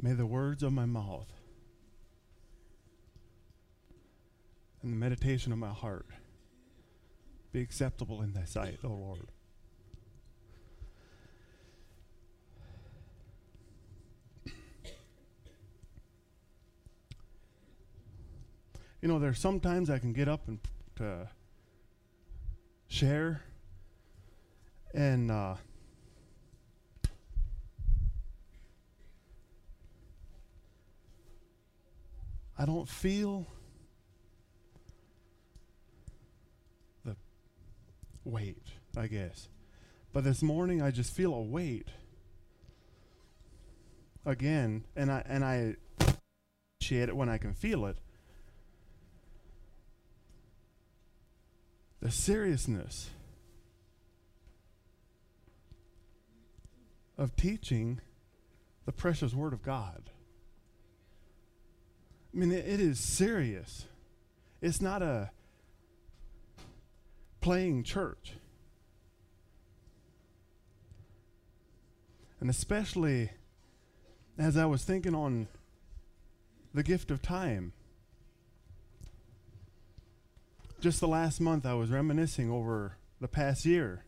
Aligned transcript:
May 0.00 0.12
the 0.12 0.26
words 0.26 0.62
of 0.62 0.72
my 0.72 0.86
mouth 0.86 1.32
and 4.82 4.92
the 4.92 4.96
meditation 4.96 5.52
of 5.52 5.58
my 5.58 5.70
heart 5.72 6.06
be 7.52 7.60
acceptable 7.60 8.22
in 8.22 8.32
thy 8.32 8.44
sight, 8.44 8.78
O 8.84 8.88
Lord. 8.88 9.28
You 19.02 19.08
know, 19.08 19.18
there's 19.18 19.38
sometimes 19.38 19.90
I 19.90 19.98
can 19.98 20.12
get 20.12 20.28
up 20.28 20.48
and 20.48 20.58
share 22.88 23.42
and 24.92 25.30
uh, 25.30 25.54
I 32.58 32.64
don't 32.64 32.88
feel 32.88 33.46
the 37.04 37.14
weight, 38.24 38.66
I 38.96 39.06
guess. 39.06 39.48
But 40.12 40.24
this 40.24 40.42
morning 40.42 40.82
I 40.82 40.90
just 40.90 41.12
feel 41.12 41.32
a 41.32 41.42
weight 41.42 41.88
again, 44.26 44.84
and 44.96 45.12
I 45.12 45.22
and 45.26 45.44
I 45.44 45.76
appreciate 46.00 47.08
it 47.08 47.16
when 47.16 47.28
I 47.28 47.38
can 47.38 47.54
feel 47.54 47.86
it. 47.86 47.96
The 52.00 52.10
seriousness 52.10 53.10
of 57.16 57.36
teaching 57.36 58.00
the 58.84 58.92
precious 58.92 59.32
word 59.34 59.52
of 59.52 59.62
God. 59.62 60.10
I 62.34 62.38
mean, 62.38 62.52
it, 62.52 62.80
is 62.80 63.00
serious. 63.00 63.86
It's 64.60 64.80
not 64.80 65.02
a 65.02 65.30
playing 67.40 67.84
church. 67.84 68.34
And 72.40 72.50
especially 72.50 73.30
as 74.38 74.56
I 74.56 74.66
was 74.66 74.84
thinking 74.84 75.14
on 75.14 75.48
the 76.72 76.82
gift 76.82 77.10
of 77.10 77.20
time. 77.20 77.72
Just 80.80 81.00
the 81.00 81.08
last 81.08 81.40
month, 81.40 81.66
I 81.66 81.74
was 81.74 81.90
reminiscing 81.90 82.50
over 82.50 82.96
the 83.20 83.26
past 83.26 83.64
year. 83.64 84.04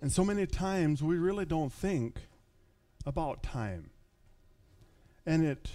And 0.00 0.10
so 0.10 0.24
many 0.24 0.46
times 0.46 1.02
we 1.02 1.16
really 1.16 1.44
don't 1.44 1.70
think 1.70 2.20
about 3.04 3.42
time. 3.42 3.90
And 5.26 5.44
it, 5.44 5.70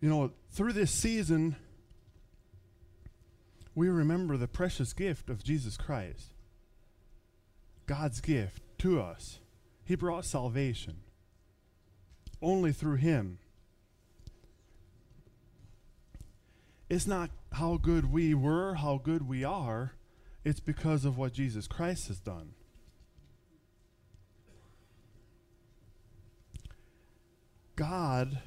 you 0.00 0.08
know, 0.08 0.32
through 0.50 0.72
this 0.72 0.90
season, 0.90 1.56
we 3.74 3.88
remember 3.88 4.36
the 4.36 4.48
precious 4.48 4.92
gift 4.92 5.28
of 5.28 5.44
Jesus 5.44 5.76
Christ. 5.76 6.32
God's 7.86 8.20
gift 8.20 8.62
to 8.78 9.00
us. 9.00 9.38
He 9.84 9.94
brought 9.94 10.24
salvation. 10.24 10.96
Only 12.42 12.72
through 12.72 12.96
Him. 12.96 13.38
It's 16.88 17.06
not 17.06 17.30
how 17.52 17.76
good 17.76 18.12
we 18.12 18.34
were, 18.34 18.74
how 18.74 18.98
good 18.98 19.28
we 19.28 19.44
are. 19.44 19.92
It's 20.44 20.60
because 20.60 21.04
of 21.04 21.18
what 21.18 21.32
Jesus 21.32 21.66
Christ 21.66 22.08
has 22.08 22.18
done. 22.18 22.55
God 27.76 28.38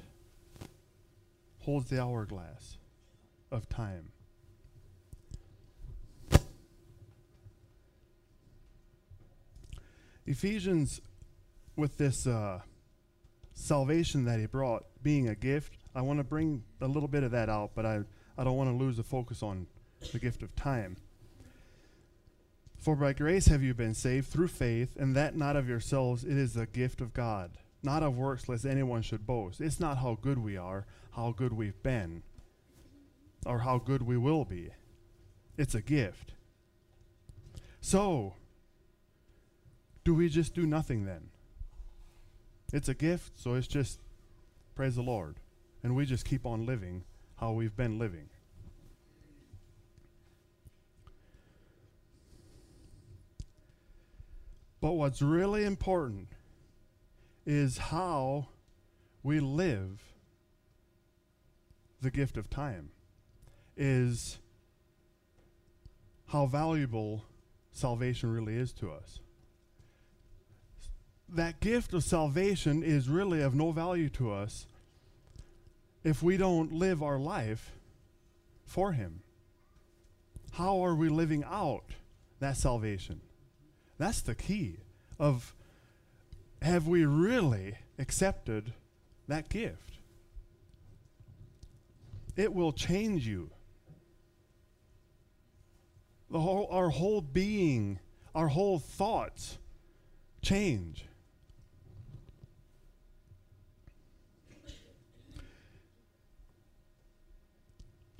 holds 1.60 1.88
the 1.88 2.02
hourglass 2.02 2.78
of 3.52 3.68
time. 3.68 4.10
Ephesians, 10.26 11.00
with 11.76 11.96
this 11.96 12.26
uh, 12.26 12.60
salvation 13.54 14.24
that 14.24 14.38
he 14.38 14.46
brought 14.46 14.84
being 15.02 15.28
a 15.28 15.34
gift, 15.34 15.78
I 15.94 16.02
want 16.02 16.18
to 16.18 16.24
bring 16.24 16.62
a 16.80 16.86
little 16.86 17.08
bit 17.08 17.22
of 17.22 17.30
that 17.30 17.48
out, 17.48 17.70
but 17.74 17.86
I, 17.86 18.00
I 18.36 18.44
don't 18.44 18.56
want 18.56 18.70
to 18.70 18.76
lose 18.76 18.96
the 18.96 19.02
focus 19.02 19.42
on 19.42 19.66
the 20.12 20.18
gift 20.18 20.42
of 20.42 20.54
time. 20.56 20.96
For 22.78 22.96
by 22.96 23.12
grace 23.12 23.46
have 23.46 23.62
you 23.62 23.74
been 23.74 23.94
saved 23.94 24.28
through 24.28 24.48
faith, 24.48 24.96
and 24.96 25.14
that 25.14 25.36
not 25.36 25.56
of 25.56 25.68
yourselves, 25.68 26.24
it 26.24 26.36
is 26.36 26.54
the 26.54 26.66
gift 26.66 27.00
of 27.00 27.12
God, 27.12 27.58
not 27.82 28.02
of 28.02 28.16
works, 28.16 28.48
lest 28.48 28.66
anyone 28.66 29.02
should 29.02 29.26
boast. 29.26 29.60
It's 29.60 29.80
not 29.80 29.98
how 29.98 30.18
good 30.20 30.38
we 30.38 30.56
are, 30.56 30.86
how 31.12 31.32
good 31.32 31.52
we've 31.52 31.82
been, 31.82 32.22
or 33.46 33.60
how 33.60 33.78
good 33.78 34.02
we 34.02 34.16
will 34.16 34.44
be. 34.44 34.70
It's 35.56 35.74
a 35.74 35.80
gift. 35.80 36.32
So, 37.80 38.34
do 40.04 40.14
we 40.14 40.28
just 40.28 40.54
do 40.54 40.66
nothing 40.66 41.04
then? 41.04 41.30
It's 42.72 42.88
a 42.88 42.94
gift, 42.94 43.38
so 43.38 43.54
it's 43.54 43.66
just 43.66 43.98
praise 44.74 44.96
the 44.96 45.02
Lord. 45.02 45.36
And 45.82 45.96
we 45.96 46.04
just 46.04 46.24
keep 46.24 46.44
on 46.44 46.66
living 46.66 47.04
how 47.36 47.52
we've 47.52 47.76
been 47.76 47.98
living. 47.98 48.28
But 54.80 54.92
what's 54.92 55.20
really 55.20 55.64
important 55.64 56.28
is 57.46 57.78
how 57.78 58.48
we 59.22 59.40
live 59.40 60.02
the 62.00 62.10
gift 62.10 62.36
of 62.36 62.48
time, 62.48 62.90
is 63.76 64.38
how 66.26 66.46
valuable 66.46 67.24
salvation 67.72 68.32
really 68.32 68.56
is 68.56 68.72
to 68.72 68.90
us. 68.90 69.20
That 71.28 71.60
gift 71.60 71.94
of 71.94 72.02
salvation 72.02 72.82
is 72.82 73.08
really 73.08 73.40
of 73.40 73.54
no 73.54 73.72
value 73.72 74.08
to 74.10 74.32
us 74.32 74.66
if 76.02 76.22
we 76.22 76.36
don't 76.36 76.72
live 76.72 77.02
our 77.02 77.18
life 77.18 77.72
for 78.64 78.92
Him. 78.92 79.22
How 80.52 80.84
are 80.84 80.94
we 80.94 81.08
living 81.08 81.44
out 81.44 81.84
that 82.40 82.56
salvation? 82.56 83.20
That's 83.98 84.20
the 84.22 84.34
key 84.34 84.78
of 85.18 85.54
have 86.62 86.86
we 86.86 87.04
really 87.04 87.76
accepted 87.98 88.72
that 89.28 89.48
gift? 89.48 89.98
It 92.36 92.54
will 92.54 92.72
change 92.72 93.26
you. 93.26 93.50
The 96.30 96.40
whole, 96.40 96.68
our 96.70 96.90
whole 96.90 97.20
being, 97.20 97.98
our 98.34 98.48
whole 98.48 98.78
thoughts 98.78 99.58
change. 100.42 101.04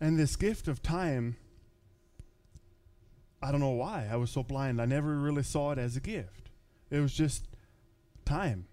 And 0.01 0.19
this 0.19 0.35
gift 0.35 0.67
of 0.67 0.83
time, 0.83 1.37
I 3.43 3.53
don't 3.53 3.61
know 3.61 3.71
why. 3.71 4.09
I 4.11 4.17
was 4.17 4.31
so 4.31 4.43
blind. 4.43 4.81
I 4.81 4.87
never 4.87 5.17
really 5.17 5.43
saw 5.43 5.73
it 5.73 5.79
as 5.79 5.95
a 5.97 6.01
gift. 6.01 6.51
It 6.91 7.01
was 7.01 7.13
just 7.13 7.45
time. 8.31 8.67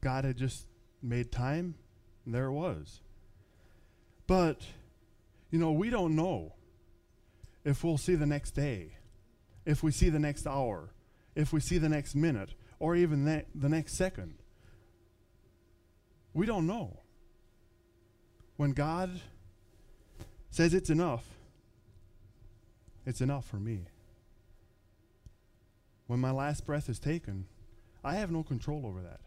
God 0.00 0.24
had 0.24 0.36
just 0.36 0.66
made 1.00 1.30
time, 1.30 1.76
and 2.24 2.34
there 2.34 2.46
it 2.46 2.52
was. 2.52 3.00
But, 4.26 4.60
you 5.50 5.58
know, 5.58 5.72
we 5.72 5.90
don't 5.90 6.16
know 6.16 6.54
if 7.64 7.84
we'll 7.84 7.98
see 7.98 8.16
the 8.16 8.26
next 8.26 8.50
day, 8.50 8.92
if 9.64 9.82
we 9.82 9.92
see 9.92 10.08
the 10.08 10.18
next 10.18 10.46
hour, 10.46 10.90
if 11.34 11.52
we 11.52 11.60
see 11.60 11.78
the 11.78 11.88
next 11.88 12.14
minute, 12.14 12.50
or 12.78 12.96
even 12.96 13.24
the, 13.24 13.44
the 13.54 13.68
next 13.68 13.94
second. 13.94 14.34
We 16.34 16.44
don't 16.44 16.66
know. 16.66 17.00
When 18.56 18.72
God 18.72 19.20
says 20.50 20.74
it's 20.74 20.90
enough, 20.90 21.24
it's 23.04 23.20
enough 23.20 23.44
for 23.46 23.56
me. 23.56 23.86
When 26.06 26.20
my 26.20 26.30
last 26.30 26.66
breath 26.66 26.88
is 26.88 26.98
taken, 26.98 27.46
I 28.06 28.14
have 28.14 28.30
no 28.30 28.44
control 28.44 28.86
over 28.86 29.02
that. 29.02 29.18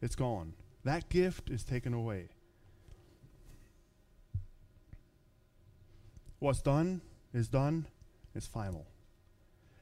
It's 0.00 0.16
gone. 0.16 0.54
That 0.82 1.10
gift 1.10 1.50
is 1.50 1.62
taken 1.62 1.92
away. 1.92 2.30
What's 6.38 6.62
done 6.62 7.02
is 7.34 7.48
done, 7.48 7.86
it's 8.34 8.46
final. 8.46 8.86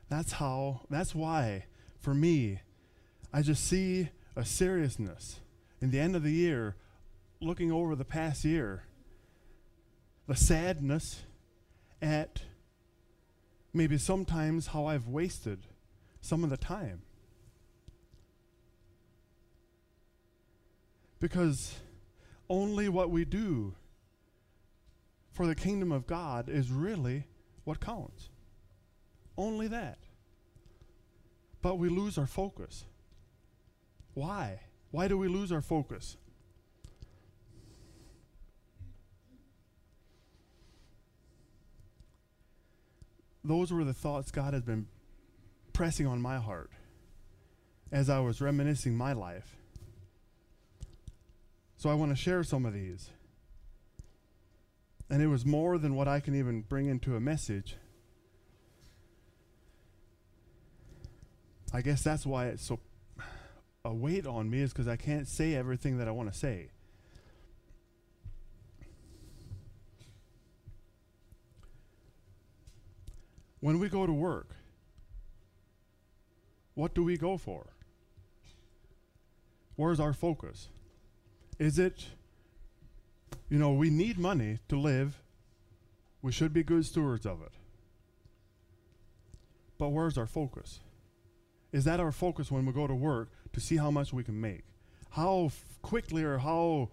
That's 0.09 0.33
how, 0.33 0.81
that's 0.91 1.15
why, 1.15 1.67
for 2.01 2.15
me, 2.15 2.63
I 3.33 3.43
just 3.43 3.65
see 3.65 4.09
a 4.35 4.45
seriousness 4.45 5.39
in 5.81 5.93
the 5.93 6.01
end 6.01 6.17
of 6.17 6.25
the 6.25 6.33
year, 6.33 6.75
looking 7.41 7.71
over 7.71 7.95
the 7.95 8.05
past 8.05 8.45
year, 8.45 8.83
the 10.27 10.35
sadness 10.35 11.23
at 12.03 12.43
maybe 13.73 13.99
sometimes 13.99 14.69
how 14.69 14.87
I've 14.87 15.07
wasted 15.07 15.61
some 16.21 16.43
of 16.43 16.51
the 16.51 16.57
time. 16.57 17.03
Because 21.19 21.75
only 22.49 22.89
what 22.89 23.11
we 23.11 23.25
do 23.25 23.75
for 25.33 25.47
the 25.47 25.55
kingdom 25.55 25.93
of 25.93 26.07
God 26.07 26.49
is 26.49 26.71
really 26.71 27.25
what 27.65 27.81
counts. 27.81 28.31
Only 29.37 29.69
that. 29.69 29.99
But 31.63 31.79
we 31.79 31.89
lose 31.89 32.17
our 32.17 32.27
focus. 32.27 32.85
Why? 34.15 34.61
Why 34.91 35.09
do 35.09 35.19
we 35.19 35.29
lose 35.29 35.53
our 35.53 35.61
focus? 35.61 36.17
Those 43.45 43.73
were 43.73 43.85
the 43.85 43.95
thoughts 43.95 44.31
God 44.31 44.55
has 44.55 44.63
been 44.63 44.87
pressing 45.73 46.07
on 46.07 46.21
my 46.21 46.39
heart 46.39 46.71
as 47.93 48.09
I 48.09 48.19
was 48.21 48.41
reminiscing 48.41 48.97
my 48.97 49.13
life. 49.13 49.57
So 51.77 51.91
I 51.91 51.95
want 51.95 52.11
to 52.11 52.17
share 52.17 52.43
some 52.43 52.65
of 52.65 52.73
these. 52.73 53.11
And 55.11 55.23
it 55.23 55.29
was 55.29 55.45
more 55.45 55.79
than 55.79 55.95
what 55.95 56.09
I 56.09 56.21
can 56.21 56.35
even 56.35 56.63
bring 56.63 56.87
into 56.87 57.15
a 57.17 57.21
message. 57.21 57.77
I 61.73 61.83
guess 61.83 62.03
that's 62.03 62.25
why 62.25 62.47
it's 62.47 62.65
so 62.65 62.81
a 63.85 63.95
weight 63.95 64.27
on 64.27 64.51
me 64.51 64.63
is 64.63 64.73
because 64.73 64.89
I 64.89 64.97
can't 64.97 65.29
say 65.29 65.55
everything 65.55 65.99
that 65.99 66.09
I 66.09 66.11
want 66.11 66.33
to 66.33 66.37
say. 66.37 66.71
When 73.61 73.79
we 73.79 73.89
go 73.89 74.07
to 74.07 74.13
work, 74.13 74.51
what 76.75 76.95
do 76.95 77.05
we 77.05 77.17
go 77.17 77.37
for? 77.39 77.67
Where's 79.77 80.01
our 80.01 80.13
focus? 80.13 80.69
Is 81.59 81.79
it, 81.79 82.07
you 83.49 83.59
know, 83.59 83.73
we 83.73 83.91
need 83.91 84.19
money 84.19 84.59
to 84.69 84.79
live. 84.79 85.23
We 86.21 86.33
should 86.33 86.53
be 86.53 86.63
good 86.63 86.85
stewards 86.85 87.25
of 87.25 87.41
it. 87.43 87.53
But 89.79 89.91
where's 89.91 90.19
our 90.19 90.27
focus? 90.27 90.81
Is 91.73 91.85
that 91.85 92.01
our 92.01 92.13
focus 92.13 92.51
when 92.51 92.67
we 92.67 92.73
go 92.73 92.87
to 92.87 92.95
work 92.95 93.31
to 93.53 93.61
see 93.61 93.77
how 93.77 93.91
much 93.91 94.13
we 94.13 94.25
can 94.25 94.41
make? 94.41 94.65
How 95.11 95.51
quickly 95.83 96.25
or 96.25 96.39
how 96.39 96.91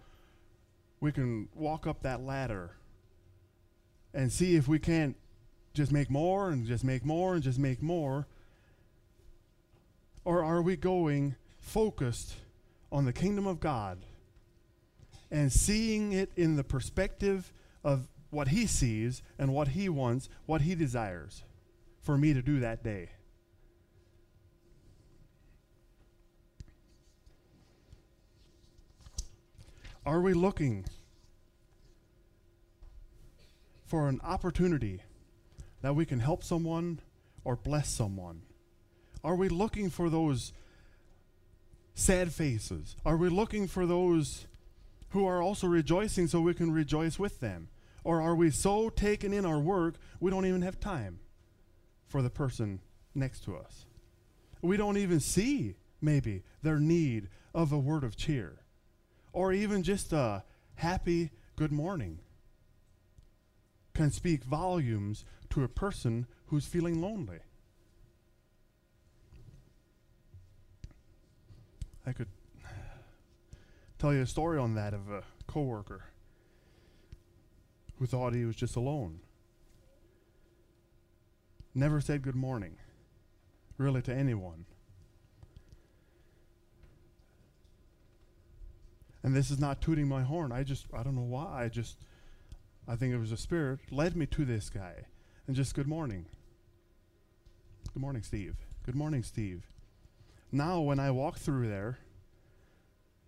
we 1.00 1.12
can 1.12 1.48
walk 1.54 1.86
up 1.86 2.02
that 2.02 2.22
ladder 2.22 2.76
and 4.12 4.32
see 4.32 4.56
if 4.56 4.68
we 4.68 4.78
can't 4.78 5.16
just 5.74 5.90
make 5.90 6.10
more 6.10 6.50
and 6.50 6.66
just 6.66 6.84
make 6.84 7.04
more 7.04 7.34
and 7.34 7.42
just 7.42 7.58
make 7.58 7.82
more? 7.82 8.26
Or 10.24 10.42
are 10.42 10.62
we 10.62 10.76
going 10.76 11.34
focused 11.58 12.34
on 12.90 13.04
the 13.04 13.12
kingdom 13.12 13.46
of 13.46 13.60
God 13.60 13.98
and 15.34 15.52
seeing 15.52 16.12
it 16.12 16.30
in 16.36 16.54
the 16.54 16.62
perspective 16.62 17.52
of 17.82 18.06
what 18.30 18.48
He 18.48 18.68
sees 18.68 19.20
and 19.36 19.52
what 19.52 19.66
He 19.66 19.88
wants, 19.88 20.28
what 20.46 20.60
He 20.60 20.76
desires 20.76 21.42
for 22.00 22.16
me 22.16 22.32
to 22.32 22.40
do 22.40 22.60
that 22.60 22.84
day? 22.84 23.08
Are 30.06 30.20
we 30.20 30.34
looking 30.34 30.84
for 33.84 34.08
an 34.08 34.20
opportunity 34.22 35.02
that 35.82 35.96
we 35.96 36.06
can 36.06 36.20
help 36.20 36.44
someone 36.44 37.00
or 37.42 37.56
bless 37.56 37.88
someone? 37.88 38.42
Are 39.24 39.34
we 39.34 39.48
looking 39.48 39.90
for 39.90 40.08
those 40.08 40.52
sad 41.94 42.32
faces? 42.32 42.94
Are 43.04 43.16
we 43.16 43.28
looking 43.28 43.66
for 43.66 43.84
those 43.84 44.46
who 45.14 45.26
are 45.26 45.40
also 45.40 45.68
rejoicing 45.68 46.26
so 46.26 46.40
we 46.40 46.52
can 46.52 46.72
rejoice 46.72 47.20
with 47.20 47.38
them? 47.38 47.68
Or 48.02 48.20
are 48.20 48.34
we 48.34 48.50
so 48.50 48.90
taken 48.90 49.32
in 49.32 49.46
our 49.46 49.60
work 49.60 49.94
we 50.18 50.28
don't 50.28 50.44
even 50.44 50.62
have 50.62 50.80
time 50.80 51.20
for 52.08 52.20
the 52.20 52.30
person 52.30 52.80
next 53.14 53.44
to 53.44 53.56
us? 53.56 53.86
We 54.60 54.76
don't 54.76 54.96
even 54.96 55.20
see, 55.20 55.76
maybe, 56.00 56.42
their 56.62 56.80
need 56.80 57.28
of 57.54 57.70
a 57.70 57.78
word 57.78 58.02
of 58.02 58.16
cheer 58.16 58.64
or 59.32 59.52
even 59.52 59.84
just 59.84 60.12
a 60.12 60.42
happy 60.74 61.30
good 61.54 61.70
morning 61.70 62.18
can 63.94 64.10
speak 64.10 64.42
volumes 64.42 65.24
to 65.50 65.62
a 65.62 65.68
person 65.68 66.26
who's 66.46 66.66
feeling 66.66 67.00
lonely. 67.00 67.38
I 72.04 72.12
could 72.12 72.26
tell 74.04 74.12
you 74.12 74.20
a 74.20 74.26
story 74.26 74.58
on 74.58 74.74
that 74.74 74.92
of 74.92 75.10
a 75.10 75.22
coworker 75.46 76.04
who 77.98 78.04
thought 78.04 78.34
he 78.34 78.44
was 78.44 78.54
just 78.54 78.76
alone. 78.76 79.20
Never 81.74 82.02
said 82.02 82.20
good 82.20 82.34
morning, 82.34 82.76
really, 83.78 84.02
to 84.02 84.14
anyone. 84.14 84.66
And 89.22 89.34
this 89.34 89.50
is 89.50 89.58
not 89.58 89.80
tooting 89.80 90.06
my 90.06 90.20
horn. 90.20 90.52
I 90.52 90.64
just, 90.64 90.84
I 90.92 91.02
don't 91.02 91.16
know 91.16 91.22
why. 91.22 91.64
I 91.64 91.68
just, 91.70 91.96
I 92.86 92.96
think 92.96 93.14
it 93.14 93.18
was 93.18 93.32
a 93.32 93.38
spirit 93.38 93.80
led 93.90 94.16
me 94.16 94.26
to 94.26 94.44
this 94.44 94.68
guy. 94.68 95.06
And 95.46 95.56
just 95.56 95.74
good 95.74 95.88
morning. 95.88 96.26
Good 97.94 98.02
morning, 98.02 98.22
Steve. 98.22 98.56
Good 98.84 98.96
morning, 98.96 99.22
Steve. 99.22 99.62
Now, 100.52 100.82
when 100.82 101.00
I 101.00 101.10
walk 101.10 101.38
through 101.38 101.70
there 101.70 102.00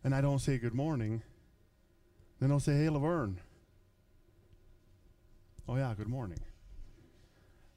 and 0.06 0.14
I 0.14 0.20
don't 0.20 0.38
say 0.38 0.56
good 0.56 0.73
morning, 0.73 1.20
then 2.38 2.53
I'll 2.53 2.61
say, 2.61 2.76
hey, 2.76 2.88
Laverne. 2.88 3.41
Oh, 5.69 5.75
yeah, 5.75 5.93
good 5.97 6.06
morning. 6.06 6.38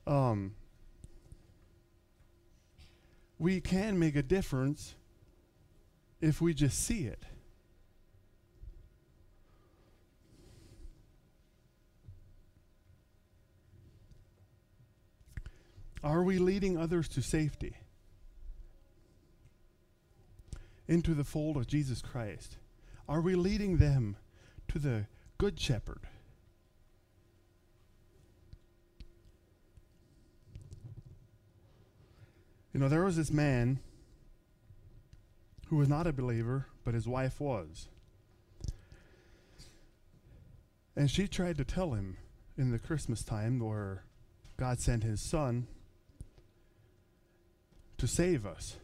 Um, 0.05 0.53
we 3.39 3.59
can 3.59 3.97
make 3.97 4.15
a 4.15 4.21
difference 4.21 4.93
if 6.21 6.39
we 6.39 6.53
just 6.53 6.77
see 6.77 7.05
it. 7.05 7.23
Are 16.03 16.21
we 16.21 16.37
leading 16.37 16.77
others 16.77 17.07
to 17.09 17.23
safety? 17.23 17.75
Into 20.89 21.13
the 21.13 21.23
fold 21.23 21.55
of 21.55 21.67
Jesus 21.67 22.01
Christ? 22.01 22.57
Are 23.07 23.21
we 23.21 23.35
leading 23.35 23.77
them 23.77 24.17
to 24.69 24.79
the 24.79 25.05
Good 25.37 25.59
Shepherd? 25.59 26.01
You 32.73 32.79
know, 32.79 32.89
there 32.89 33.05
was 33.05 33.17
this 33.17 33.29
man 33.29 33.81
who 35.67 35.75
was 35.75 35.87
not 35.87 36.07
a 36.07 36.11
believer, 36.11 36.65
but 36.83 36.95
his 36.95 37.07
wife 37.07 37.39
was. 37.39 37.87
And 40.95 41.11
she 41.11 41.27
tried 41.27 41.57
to 41.57 41.63
tell 41.63 41.93
him 41.93 42.17
in 42.57 42.71
the 42.71 42.79
Christmas 42.79 43.23
time 43.23 43.59
where 43.59 44.05
God 44.57 44.79
sent 44.79 45.03
his 45.03 45.21
son 45.21 45.67
to 47.99 48.07
save 48.07 48.47
us. 48.47 48.77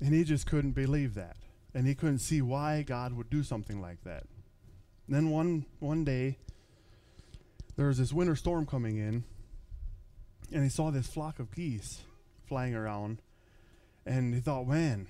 And 0.00 0.12
he 0.12 0.24
just 0.24 0.46
couldn't 0.46 0.72
believe 0.72 1.14
that. 1.14 1.36
And 1.74 1.86
he 1.86 1.94
couldn't 1.94 2.18
see 2.18 2.42
why 2.42 2.82
God 2.82 3.12
would 3.14 3.30
do 3.30 3.42
something 3.42 3.80
like 3.80 4.04
that. 4.04 4.24
And 5.06 5.16
then 5.16 5.30
one 5.30 5.66
one 5.80 6.04
day 6.04 6.38
there 7.76 7.88
was 7.88 7.98
this 7.98 8.12
winter 8.12 8.36
storm 8.36 8.66
coming 8.66 8.96
in 8.96 9.24
and 10.52 10.62
he 10.62 10.68
saw 10.68 10.90
this 10.90 11.06
flock 11.06 11.38
of 11.38 11.50
geese 11.50 12.02
flying 12.46 12.74
around 12.74 13.20
and 14.06 14.34
he 14.34 14.40
thought, 14.40 14.66
"Man, 14.66 15.08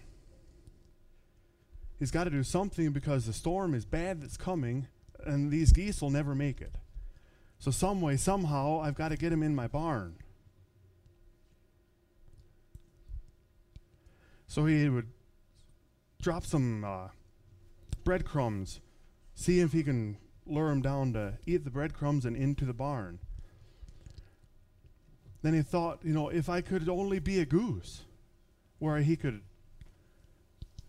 he's 1.99 2.11
got 2.11 2.25
to 2.25 2.31
do 2.31 2.43
something 2.43 2.93
because 2.93 3.27
the 3.27 3.33
storm 3.33 3.75
is 3.75 3.85
bad 3.85 4.21
that's 4.21 4.37
coming 4.37 4.89
and 5.25 5.51
these 5.51 5.73
geese 5.73 6.01
will 6.01 6.11
never 6.11 6.35
make 6.35 6.61
it. 6.61 6.77
So 7.59 7.71
some 7.71 8.01
way 8.01 8.17
somehow 8.17 8.81
I've 8.81 8.95
got 8.95 9.09
to 9.09 9.17
get 9.17 9.31
them 9.31 9.43
in 9.43 9.55
my 9.55 9.69
barn." 9.69 10.17
So 14.47 14.67
he 14.67 14.89
would 14.89 15.09
drop 16.21 16.45
some 16.45 16.85
uh, 16.85 17.09
breadcrumbs, 18.05 18.81
see 19.35 19.61
if 19.61 19.73
he 19.73 19.83
can 19.83 20.17
lure 20.47 20.71
him 20.71 20.83
down 20.83 21.13
to 21.15 21.35
eat 21.47 21.65
the 21.65 21.71
breadcrumbs 21.71 22.25
and 22.25 22.37
into 22.37 22.65
the 22.65 22.73
barn. 22.75 23.19
Then 25.43 25.55
he 25.55 25.63
thought, 25.63 26.01
you 26.03 26.15
know, 26.15 26.29
if 26.29 26.49
I 26.49 26.61
could 26.61 26.89
only 26.89 27.19
be 27.19 27.39
a 27.39 27.45
goose 27.45 28.05
where 28.79 28.99
he 28.99 29.17
could 29.17 29.43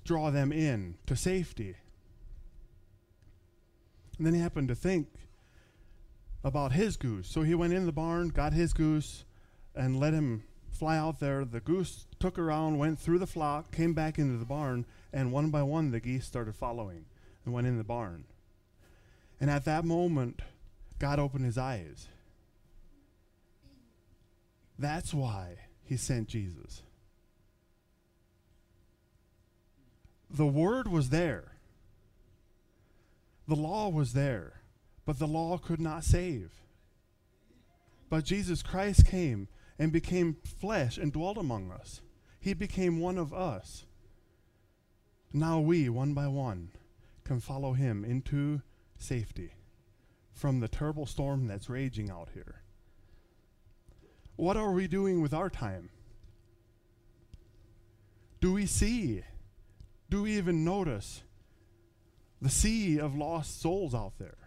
draw 0.06 0.30
them 0.30 0.52
in 0.52 0.96
to 1.08 1.16
safety. 1.16 1.76
And 4.18 4.26
then 4.26 4.34
he 4.34 4.40
happened 4.40 4.70
to 4.70 4.76
think 4.76 5.08
about 6.44 6.72
his 6.72 6.96
goose. 6.96 7.28
So 7.28 7.42
he 7.42 7.56
went 7.56 7.74
in 7.74 7.86
the 7.86 7.92
barn, 7.92 8.30
got 8.30 8.54
his 8.54 8.72
goose, 8.72 9.26
and 9.74 10.00
let 10.00 10.14
him 10.14 10.44
fly 10.76 10.98
out 10.98 11.20
there. 11.20 11.46
The 11.46 11.60
goose 11.60 12.06
took 12.20 12.38
around, 12.38 12.78
went 12.78 13.00
through 13.00 13.20
the 13.20 13.28
flock, 13.28 13.72
came 13.72 13.94
back 13.94 14.18
into 14.18 14.38
the 14.38 14.46
barn, 14.46 14.86
and 15.14 15.32
one 15.32 15.50
by 15.50 15.64
one 15.64 15.92
the 15.92 16.00
geese 16.00 16.26
started 16.26 16.56
following 16.56 17.06
and 17.44 17.54
went 17.54 17.68
in 17.68 17.78
the 17.78 17.84
barn. 17.84 18.26
And 19.40 19.50
at 19.50 19.66
that 19.66 19.86
moment, 19.86 20.42
God 21.00 21.20
opened 21.20 21.46
his 21.46 21.58
eyes. 21.58 22.08
That's 24.78 25.14
why 25.14 25.56
he 25.84 25.98
sent 25.98 26.28
Jesus. 26.28 26.84
The 30.30 30.46
word 30.46 30.88
was 30.88 31.10
there. 31.10 31.54
The 33.48 33.56
law 33.56 33.90
was 33.90 34.14
there, 34.14 34.62
but 35.06 35.20
the 35.20 35.28
law 35.28 35.58
could 35.58 35.80
not 35.80 36.04
save. 36.04 36.52
But 38.10 38.26
Jesus 38.26 38.62
Christ 38.62 39.06
came 39.06 39.48
and 39.78 39.92
became 39.92 40.38
flesh 40.60 40.98
and 40.98 41.12
dwelt 41.12 41.38
among 41.38 41.72
us. 41.72 42.02
He 42.40 42.54
became 42.54 43.00
one 43.00 43.18
of 43.18 43.34
us. 43.34 43.86
Now 45.34 45.60
we, 45.60 45.90
one 45.90 46.14
by 46.14 46.28
one, 46.28 46.72
can 47.24 47.40
follow 47.40 47.74
him 47.74 48.06
into 48.06 48.62
safety 48.98 49.52
from 50.32 50.60
the 50.60 50.68
terrible 50.68 51.06
storm 51.06 51.48
that's 51.48 51.70
raging 51.70 52.10
out 52.10 52.30
here. 52.34 52.62
What 54.36 54.58
are 54.58 54.72
we 54.72 54.88
doing 54.88 55.22
with 55.22 55.34
our 55.34 55.50
time? 55.50 55.90
Do 58.42 58.54
we 58.54 58.66
see? 58.66 59.24
Do 60.10 60.24
we 60.24 60.38
even 60.38 60.64
notice 60.64 61.24
the 62.42 62.50
sea 62.50 63.00
of 63.00 63.16
lost 63.16 63.62
souls 63.62 63.96
out 63.96 64.20
there 64.20 64.38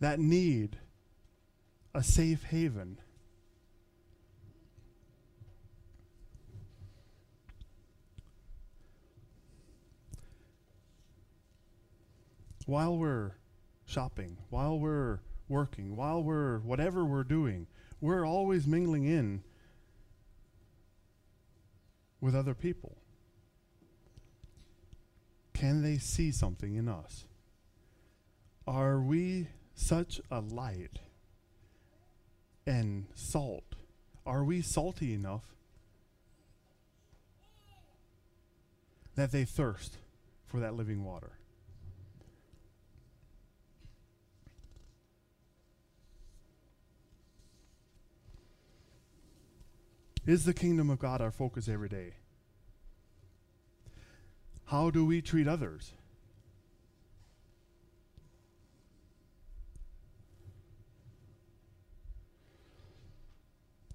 that 0.00 0.20
need 0.20 0.78
a 1.94 2.02
safe 2.02 2.44
haven? 2.44 2.98
While 12.66 12.96
we're 12.96 13.32
shopping, 13.84 14.38
while 14.50 14.78
we're 14.78 15.20
working, 15.48 15.96
while 15.96 16.22
we're 16.22 16.58
whatever 16.58 17.04
we're 17.04 17.24
doing, 17.24 17.66
we're 18.00 18.26
always 18.26 18.66
mingling 18.66 19.04
in 19.04 19.42
with 22.20 22.34
other 22.34 22.54
people. 22.54 22.96
Can 25.52 25.82
they 25.82 25.98
see 25.98 26.32
something 26.32 26.74
in 26.74 26.88
us? 26.88 27.26
Are 28.66 28.98
we 28.98 29.48
such 29.74 30.20
a 30.30 30.40
light 30.40 31.00
and 32.66 33.06
salt? 33.14 33.74
Are 34.26 34.42
we 34.42 34.62
salty 34.62 35.12
enough 35.12 35.44
that 39.16 39.32
they 39.32 39.44
thirst 39.44 39.98
for 40.46 40.60
that 40.60 40.74
living 40.74 41.04
water? 41.04 41.32
Is 50.26 50.44
the 50.44 50.54
kingdom 50.54 50.88
of 50.88 50.98
God 50.98 51.20
our 51.20 51.30
focus 51.30 51.68
every 51.68 51.88
day? 51.88 52.14
How 54.66 54.90
do 54.90 55.04
we 55.04 55.20
treat 55.20 55.46
others? 55.46 55.92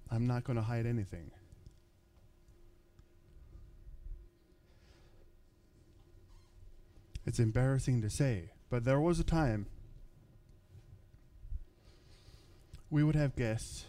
I'm 0.08 0.26
not 0.26 0.44
going 0.44 0.56
to 0.56 0.62
hide 0.62 0.86
anything. 0.86 1.30
It's 7.26 7.38
embarrassing 7.38 8.02
to 8.02 8.10
say, 8.10 8.50
but 8.70 8.84
there 8.84 9.00
was 9.00 9.20
a 9.20 9.24
time 9.24 9.66
we 12.88 13.04
would 13.04 13.14
have 13.14 13.36
guests 13.36 13.86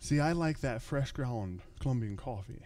See, 0.00 0.18
I 0.18 0.32
like 0.32 0.60
that 0.60 0.82
fresh 0.82 1.12
ground 1.12 1.60
Colombian 1.78 2.16
coffee. 2.16 2.62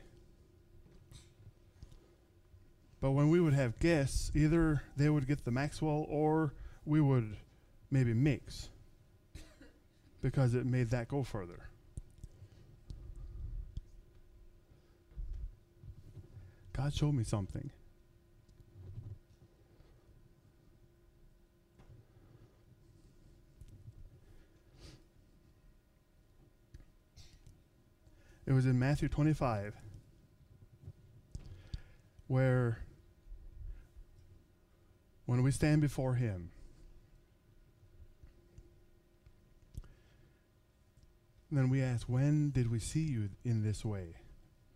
But 3.00 3.10
when 3.10 3.28
we 3.28 3.40
would 3.40 3.52
have 3.52 3.78
guests, 3.80 4.30
either 4.34 4.82
they 4.96 5.10
would 5.10 5.26
get 5.26 5.44
the 5.44 5.50
Maxwell 5.50 6.06
or 6.08 6.54
we 6.86 7.00
would 7.00 7.36
maybe 7.90 8.14
mix 8.14 8.70
because 10.22 10.54
it 10.54 10.64
made 10.64 10.90
that 10.90 11.08
go 11.08 11.22
further. 11.22 11.68
God 16.72 16.94
showed 16.94 17.14
me 17.14 17.24
something. 17.24 17.70
It 28.46 28.52
was 28.52 28.66
in 28.66 28.78
Matthew 28.78 29.08
25 29.08 29.74
where 32.26 32.78
when 35.26 35.42
we 35.42 35.50
stand 35.50 35.80
before 35.80 36.14
him 36.14 36.50
then 41.50 41.70
we 41.70 41.82
ask 41.82 42.08
when 42.08 42.50
did 42.50 42.70
we 42.70 42.78
see 42.78 43.02
you 43.02 43.30
in 43.44 43.62
this 43.62 43.84
way 43.84 44.16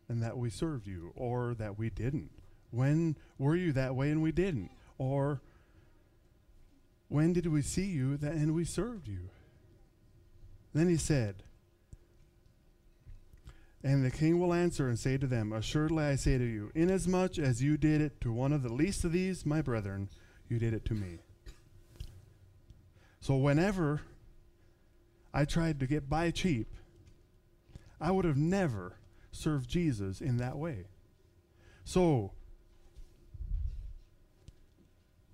and 0.08 0.22
that 0.22 0.36
we 0.38 0.48
served 0.48 0.86
you 0.86 1.12
or 1.14 1.54
that 1.54 1.78
we 1.78 1.90
didn't? 1.90 2.30
When 2.70 3.16
were 3.38 3.56
you 3.56 3.72
that 3.72 3.94
way 3.94 4.10
and 4.10 4.22
we 4.22 4.32
didn't? 4.32 4.70
Or 4.96 5.40
when 7.08 7.32
did 7.32 7.46
we 7.46 7.62
see 7.62 7.86
you 7.86 8.16
that 8.18 8.32
and 8.32 8.54
we 8.54 8.64
served 8.64 9.08
you? 9.08 9.30
Then 10.72 10.88
he 10.88 10.96
said 10.96 11.42
and 13.82 14.04
the 14.04 14.10
king 14.10 14.40
will 14.40 14.52
answer 14.52 14.88
and 14.88 14.98
say 14.98 15.16
to 15.18 15.26
them, 15.26 15.52
Assuredly 15.52 16.04
I 16.04 16.16
say 16.16 16.36
to 16.36 16.44
you, 16.44 16.70
inasmuch 16.74 17.38
as 17.38 17.62
you 17.62 17.76
did 17.76 18.00
it 18.00 18.20
to 18.22 18.32
one 18.32 18.52
of 18.52 18.62
the 18.62 18.72
least 18.72 19.04
of 19.04 19.12
these, 19.12 19.46
my 19.46 19.62
brethren, 19.62 20.08
you 20.48 20.58
did 20.58 20.74
it 20.74 20.84
to 20.86 20.94
me. 20.94 21.18
So 23.20 23.36
whenever 23.36 24.02
I 25.32 25.44
tried 25.44 25.80
to 25.80 25.86
get 25.86 26.08
by 26.08 26.30
cheap, 26.30 26.74
I 28.00 28.10
would 28.10 28.24
have 28.24 28.36
never 28.36 28.96
served 29.30 29.68
Jesus 29.68 30.20
in 30.20 30.38
that 30.38 30.56
way. 30.56 30.86
So 31.84 32.32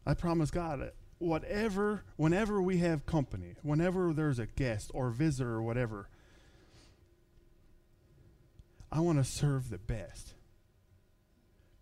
I 0.06 0.14
promise 0.14 0.50
God, 0.50 0.92
whatever, 1.18 2.04
whenever 2.16 2.60
we 2.60 2.78
have 2.78 3.06
company, 3.06 3.56
whenever 3.62 4.12
there's 4.12 4.38
a 4.38 4.46
guest 4.46 4.90
or 4.92 5.10
visitor 5.10 5.54
or 5.54 5.62
whatever, 5.62 6.08
I 8.94 9.00
want 9.00 9.18
to 9.18 9.24
serve 9.24 9.70
the 9.70 9.78
best 9.78 10.34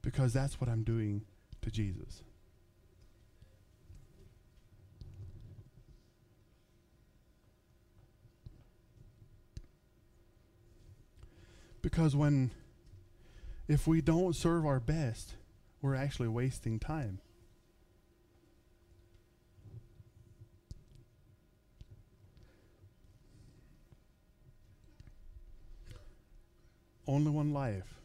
because 0.01 0.33
that's 0.33 0.59
what 0.59 0.71
I'm 0.71 0.83
doing 0.83 1.27
to 1.61 1.71
Jesus. 1.71 2.23
Because 11.83 12.17
when, 12.17 12.51
if 13.69 13.87
we 13.87 14.01
don't 14.01 14.35
serve 14.35 14.65
our 14.65 14.81
best, 14.81 15.35
we're 15.83 15.95
actually 15.95 16.29
wasting 16.29 16.79
time. 16.79 17.19
Only 27.07 27.31
one 27.31 27.53
life 27.53 28.01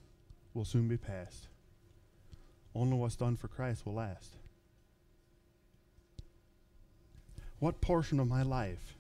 will 0.53 0.65
soon 0.65 0.87
be 0.87 0.97
past. 0.97 1.47
Only 2.73 2.97
what's 2.97 3.15
done 3.15 3.37
for 3.37 3.47
Christ 3.47 3.85
will 3.85 3.93
last. 3.93 4.35
What 7.59 7.81
portion 7.81 8.19
of 8.19 8.27
my 8.27 8.43
life 8.43 8.95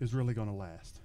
is 0.00 0.14
really 0.14 0.34
going 0.34 0.48
to 0.48 0.54
last? 0.54 1.00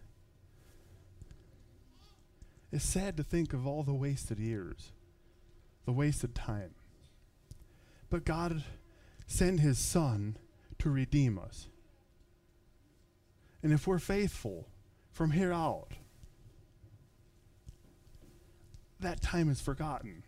It's 2.71 2.85
sad 2.85 3.17
to 3.17 3.23
think 3.23 3.53
of 3.53 3.65
all 3.65 3.83
the 3.83 3.93
wasted 3.93 4.39
years, 4.39 4.91
the 5.85 5.91
wasted 5.91 6.35
time. 6.35 6.71
But 8.09 8.25
God 8.25 8.63
sent 9.27 9.59
his 9.59 9.77
Son 9.77 10.37
to 10.79 10.89
redeem 10.89 11.39
us. 11.39 11.67
And 13.63 13.73
if 13.73 13.87
we're 13.87 13.99
faithful 13.99 14.67
from 15.11 15.31
here 15.31 15.51
out, 15.51 15.91
that 19.05 19.21
time 19.21 19.49
is 19.49 19.61
forgotten. 19.61 20.23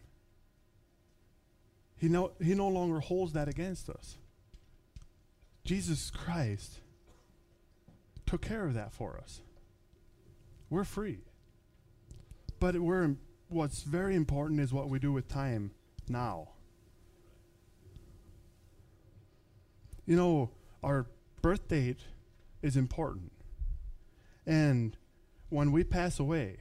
He 1.98 2.08
no, 2.08 2.32
he 2.42 2.54
no 2.54 2.68
longer 2.68 3.00
holds 3.00 3.34
that 3.34 3.48
against 3.48 3.90
us. 3.90 4.18
Jesus 5.66 6.12
Christ 6.12 6.80
took 8.26 8.42
care 8.42 8.66
of 8.66 8.74
that 8.76 8.94
for 8.94 9.18
us. 9.18 9.42
We're 10.70 10.84
free. 10.84 11.20
But 12.60 12.80
we're 12.80 13.16
what's 13.50 13.84
very 13.84 14.16
important 14.16 14.60
is 14.60 14.74
what 14.74 14.90
we 14.90 15.00
do 15.00 15.12
with 15.12 15.28
time 15.28 15.72
now. 16.08 16.50
You 20.06 20.16
know, 20.16 20.52
our 20.84 21.08
birth 21.42 21.68
date 21.68 22.00
is 22.62 22.78
important. 22.78 23.32
And 24.46 24.96
when 25.50 25.72
we 25.72 25.84
pass 25.84 26.20
away, 26.20 26.58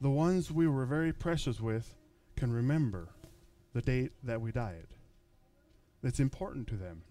the 0.00 0.10
ones 0.10 0.50
we 0.50 0.66
were 0.66 0.86
very 0.86 1.12
precious 1.12 1.60
with 1.60 1.94
can 2.36 2.52
remember 2.52 3.08
the 3.74 3.82
date 3.82 4.12
that 4.22 4.40
we 4.40 4.50
died. 4.50 4.86
It's 6.02 6.20
important 6.20 6.66
to 6.68 6.76
them. 6.76 7.02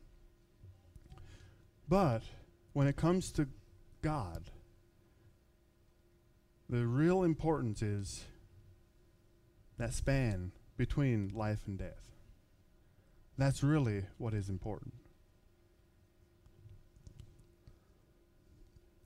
But 1.87 2.23
when 2.73 2.87
it 2.87 2.95
comes 2.95 3.31
to 3.33 3.47
God, 4.01 4.49
the 6.69 6.85
real 6.85 7.23
importance 7.23 7.81
is 7.81 8.25
that 9.77 9.93
span 9.93 10.51
between 10.77 11.31
life 11.33 11.61
and 11.67 11.77
death. 11.77 12.09
That's 13.37 13.63
really 13.63 14.05
what 14.17 14.33
is 14.33 14.49
important. 14.49 14.93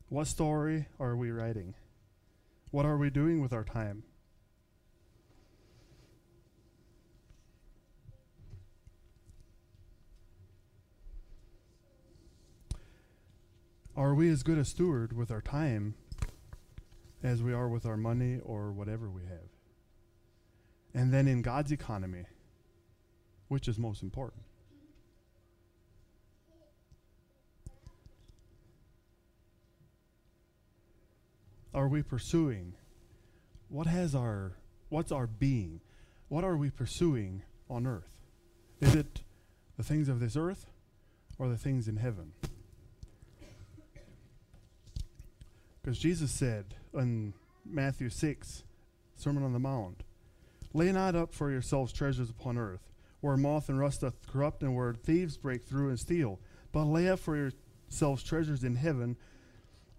What 0.10 0.28
story 0.28 0.88
are 1.00 1.16
we 1.16 1.32
writing? 1.32 1.74
What 2.74 2.88
are 2.88 2.98
we 2.98 3.12
doing 3.12 3.40
with 3.40 3.54
our 3.54 3.64
time? 3.64 4.02
Are 13.96 14.16
we 14.16 14.28
as 14.32 14.42
good 14.42 14.58
a 14.58 14.66
steward 14.66 15.14
with 15.16 15.30
our 15.30 15.40
time 15.40 15.94
as 17.22 17.44
we 17.44 17.54
are 17.54 17.70
with 17.70 17.86
our 17.86 17.96
money 17.96 18.40
or 18.44 18.72
whatever 18.72 19.08
we 19.08 19.22
have? 19.26 19.52
And 20.96 21.14
then 21.14 21.28
in 21.28 21.44
God's 21.44 21.72
economy, 21.72 22.26
which 23.50 23.68
is 23.68 23.78
most 23.78 24.02
important? 24.02 24.42
Are 31.74 31.88
we 31.88 32.04
pursuing? 32.04 32.74
What 33.70 33.88
has 33.88 34.14
our 34.14 34.54
what's 34.90 35.12
our 35.12 35.28
being? 35.28 35.82
What 36.28 36.44
are 36.44 36.56
we 36.56 36.70
pursuing 36.70 37.44
on 37.70 37.88
earth? 37.88 38.22
Is 38.80 38.96
it 38.96 39.22
the 39.78 39.84
things 39.84 40.08
of 40.08 40.20
this 40.20 40.36
earth 40.36 40.68
or 41.40 41.48
the 41.48 41.58
things 41.58 41.88
in 41.88 41.98
heaven? 41.98 42.34
Because 45.82 45.98
Jesus 45.98 46.32
said 46.32 46.76
in 46.94 47.34
Matthew 47.66 48.10
6, 48.10 48.64
Sermon 49.16 49.44
on 49.44 49.54
the 49.54 49.60
Mount, 49.60 50.04
Lay 50.74 50.92
not 50.92 51.16
up 51.16 51.34
for 51.34 51.52
yourselves 51.52 51.94
treasures 51.94 52.30
upon 52.30 52.58
earth, 52.58 52.92
where 53.22 53.38
moth 53.38 53.70
and 53.70 53.80
rust 53.80 54.02
doth 54.02 54.16
corrupt, 54.28 54.64
and 54.64 54.76
where 54.76 54.94
thieves 54.94 55.38
break 55.38 55.64
through 55.64 55.90
and 55.90 56.00
steal. 56.00 56.40
But 56.72 56.86
lay 56.86 57.10
up 57.10 57.20
for 57.20 57.36
yourselves 57.36 58.24
treasures 58.24 58.64
in 58.64 58.76
heaven, 58.76 59.18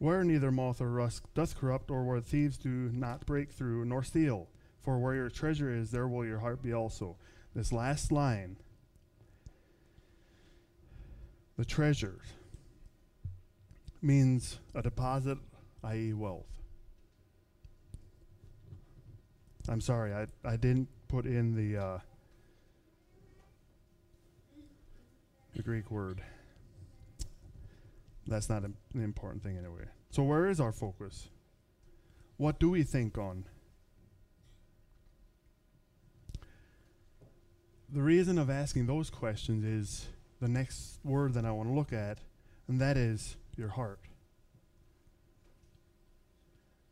where 0.04 0.22
neither 0.22 0.52
moth 0.52 0.82
or 0.82 0.90
rust 0.90 1.22
doth 1.34 1.58
corrupt, 1.58 1.90
or 1.90 2.04
where 2.04 2.20
thieves 2.20 2.58
do 2.58 2.68
not 2.92 3.24
break 3.24 3.50
through 3.50 3.86
nor 3.86 4.04
steal. 4.04 4.48
For 4.82 4.98
where 4.98 5.14
your 5.14 5.30
treasure 5.30 5.74
is, 5.74 5.90
there 5.90 6.06
will 6.06 6.26
your 6.26 6.40
heart 6.40 6.62
be 6.62 6.74
also. 6.74 7.16
This 7.54 7.72
last 7.72 8.12
line, 8.12 8.58
the 11.56 11.64
treasure, 11.64 12.20
means 14.02 14.58
a 14.74 14.82
deposit 14.82 15.38
i.e., 15.82 16.12
wealth. 16.12 16.60
I'm 19.70 19.80
sorry, 19.80 20.12
I, 20.12 20.26
I 20.44 20.56
didn't 20.56 20.88
put 21.08 21.24
in 21.24 21.54
the 21.54 21.82
uh, 21.82 21.98
the 25.56 25.62
Greek 25.62 25.90
word. 25.90 26.20
That's 28.26 28.48
not 28.48 28.62
an 28.62 28.74
important 28.94 29.42
thing 29.42 29.56
anyway. 29.58 29.84
So 30.10 30.22
where 30.22 30.46
is 30.46 30.60
our 30.60 30.72
focus? 30.72 31.28
What 32.36 32.58
do 32.58 32.70
we 32.70 32.82
think 32.82 33.18
on? 33.18 33.44
The 37.92 38.02
reason 38.02 38.38
of 38.38 38.50
asking 38.50 38.86
those 38.86 39.10
questions 39.10 39.64
is 39.64 40.08
the 40.40 40.48
next 40.48 40.98
word 41.04 41.34
that 41.34 41.44
I 41.44 41.52
want 41.52 41.68
to 41.68 41.74
look 41.74 41.92
at, 41.92 42.18
and 42.66 42.80
that 42.80 42.96
is 42.96 43.36
your 43.56 43.68
heart 43.68 44.00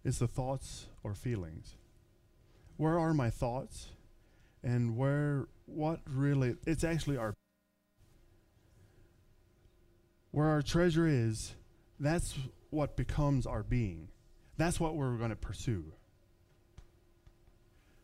is 0.05 0.19
the 0.19 0.29
thoughts 0.29 0.87
or 1.03 1.15
feelings. 1.15 1.77
Where 2.77 2.99
are 2.99 3.15
my 3.15 3.31
thoughts? 3.31 3.91
And 4.63 4.97
where, 4.97 5.47
what 5.67 6.01
really, 6.07 6.57
it's 6.67 6.85
actually 6.85 7.17
our, 7.17 7.35
where 10.33 10.49
our 10.49 10.63
treasure 10.63 11.07
is, 11.07 11.55
that's 12.01 12.35
what 12.71 12.97
becomes 12.97 13.47
our 13.47 13.63
being. 13.63 14.09
That's 14.57 14.81
what 14.81 14.97
we're 14.97 15.17
going 15.17 15.31
to 15.31 15.37
pursue. 15.37 15.93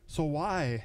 So, 0.07 0.25
why? 0.25 0.85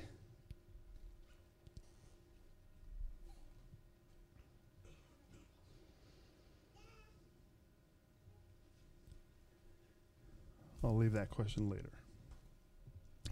I'll 10.83 10.97
leave 10.97 11.13
that 11.13 11.29
question 11.29 11.69
later. 11.69 11.91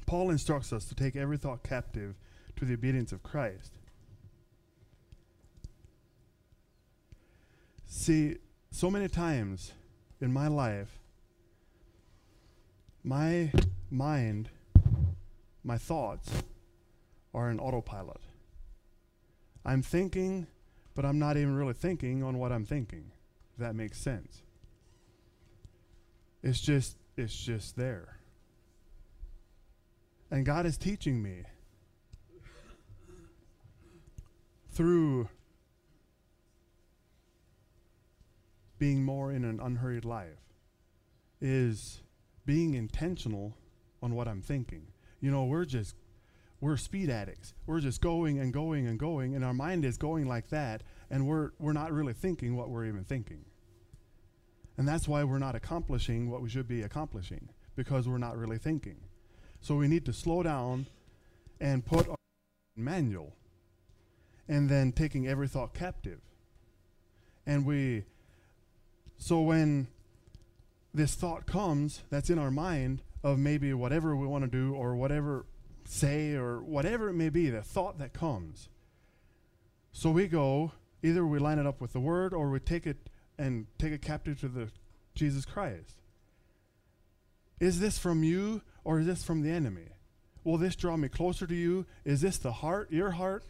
Paul 0.06 0.30
instructs 0.30 0.72
us 0.72 0.86
to 0.86 0.96
take 0.96 1.16
every 1.16 1.38
thought 1.38 1.64
captive 1.64 2.16
to 2.58 2.66
the 2.66 2.74
obedience 2.74 3.12
of 3.12 3.24
Christ. 3.24 3.78
See, 7.94 8.38
so 8.72 8.90
many 8.90 9.10
times 9.10 9.74
in 10.22 10.32
my 10.32 10.48
life, 10.48 10.98
my 13.04 13.52
mind, 13.92 14.50
my 15.66 15.78
thoughts 15.78 16.32
are 17.34 17.52
in 17.52 17.60
autopilot. 17.60 18.22
I'm 19.66 19.82
thinking, 19.82 20.48
but 20.96 21.04
I'm 21.04 21.20
not 21.20 21.36
even 21.36 21.54
really 21.54 21.74
thinking 21.74 22.24
on 22.24 22.38
what 22.38 22.54
I'm 22.54 22.64
thinking, 22.64 23.12
if 23.54 23.60
that 23.60 23.76
makes 23.76 23.98
sense. 23.98 24.42
It's 26.42 26.62
just 26.62 26.96
it's 27.18 27.36
just 27.36 27.76
there. 27.76 28.20
And 30.32 30.46
God 30.46 30.66
is 30.66 30.78
teaching 30.78 31.22
me 31.22 31.44
through 34.72 35.28
being 38.82 39.04
more 39.04 39.32
in 39.32 39.46
an 39.46 39.60
unhurried 39.60 40.04
life 40.04 40.42
is 41.40 42.02
being 42.48 42.74
intentional 42.74 43.56
on 44.02 44.16
what 44.16 44.28
I'm 44.28 44.42
thinking. 44.42 44.88
You 45.20 45.30
know, 45.30 45.44
we're 45.44 45.66
just 45.66 45.96
we're 46.60 46.78
speed 46.78 47.08
addicts. 47.08 47.54
We're 47.68 47.80
just 47.80 48.02
going 48.02 48.40
and 48.40 48.52
going 48.52 48.88
and 48.88 48.98
going 48.98 49.36
and 49.36 49.46
our 49.46 49.54
mind 49.54 49.86
is 49.86 50.00
going 50.00 50.28
like 50.28 50.50
that 50.50 50.82
and 51.12 51.28
we're 51.28 51.52
we're 51.60 51.74
not 51.74 51.92
really 51.92 52.14
thinking 52.14 52.58
what 52.58 52.72
we're 52.72 52.86
even 52.86 53.04
thinking. 53.04 53.46
And 54.80 54.88
that's 54.88 55.08
why 55.08 55.24
we're 55.26 55.38
not 55.38 55.54
accomplishing 55.54 56.32
what 56.32 56.42
we 56.42 56.50
should 56.50 56.68
be 56.68 56.82
accomplishing, 56.82 57.50
because 57.76 58.10
we're 58.10 58.18
not 58.18 58.36
really 58.36 58.58
thinking. 58.58 58.98
So 59.60 59.76
we 59.76 59.88
need 59.88 60.06
to 60.06 60.14
slow 60.14 60.42
down 60.42 60.88
and 61.60 61.86
put 61.86 62.10
our 62.10 62.16
manual 62.76 63.36
and 64.48 64.68
then 64.68 64.92
taking 64.92 65.28
every 65.28 65.48
thought 65.48 65.76
captive. 65.76 66.20
And 67.46 67.64
we, 67.64 68.06
so 69.22 69.40
when 69.40 69.86
this 70.96 71.14
thought 71.14 71.46
comes 71.46 72.02
that's 72.10 72.32
in 72.32 72.40
our 72.40 72.50
mind 72.50 73.04
of 73.24 73.38
maybe 73.38 73.72
whatever 73.72 74.16
we 74.16 74.26
want 74.26 74.44
to 74.44 74.50
do 74.50 74.74
or 74.74 74.96
whatever 74.96 75.46
say 75.86 76.34
or 76.34 76.60
whatever 76.64 77.08
it 77.08 77.14
may 77.14 77.30
be, 77.30 77.52
the 77.52 77.62
thought 77.62 78.00
that 78.00 78.14
comes. 78.14 78.68
So 79.92 80.10
we 80.10 80.26
go, 80.26 80.72
either 81.04 81.24
we 81.24 81.38
line 81.38 81.60
it 81.60 81.68
up 81.68 81.80
with 81.80 81.94
the 81.94 82.00
word 82.00 82.34
or 82.34 82.50
we 82.50 82.60
take 82.60 82.88
it 82.88 82.98
and 83.38 83.68
take 83.78 83.92
it 83.92 84.02
captive 84.02 84.40
to 84.40 84.48
the 84.48 84.70
Jesus 85.14 85.46
Christ. 85.46 86.02
Is 87.60 87.80
this 87.80 88.00
from 88.00 88.24
you 88.24 88.64
or 88.84 89.02
is 89.02 89.06
this 89.06 89.24
from 89.24 89.44
the 89.44 89.52
enemy? 89.52 89.90
Will 90.44 90.58
this 90.58 90.76
draw 90.76 90.98
me 90.98 91.10
closer 91.10 91.46
to 91.46 91.56
you? 91.56 91.86
Is 92.06 92.22
this 92.22 92.40
the 92.40 92.52
heart, 92.52 92.92
your 92.92 93.12
heart? 93.12 93.44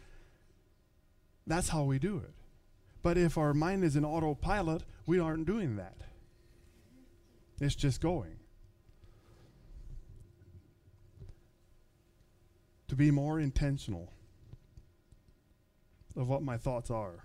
That's 1.46 1.70
how 1.70 1.84
we 1.84 1.98
do 1.98 2.18
it. 2.18 2.34
But 3.02 3.16
if 3.16 3.38
our 3.38 3.54
mind 3.54 3.84
is 3.84 3.96
in 3.96 4.04
autopilot, 4.04 4.82
we 5.06 5.18
aren't 5.18 5.46
doing 5.46 5.76
that. 5.76 5.96
It's 7.60 7.74
just 7.74 8.00
going. 8.00 8.36
To 12.88 12.96
be 12.96 13.10
more 13.10 13.40
intentional 13.40 14.12
of 16.16 16.28
what 16.28 16.42
my 16.42 16.56
thoughts 16.56 16.90
are. 16.90 17.24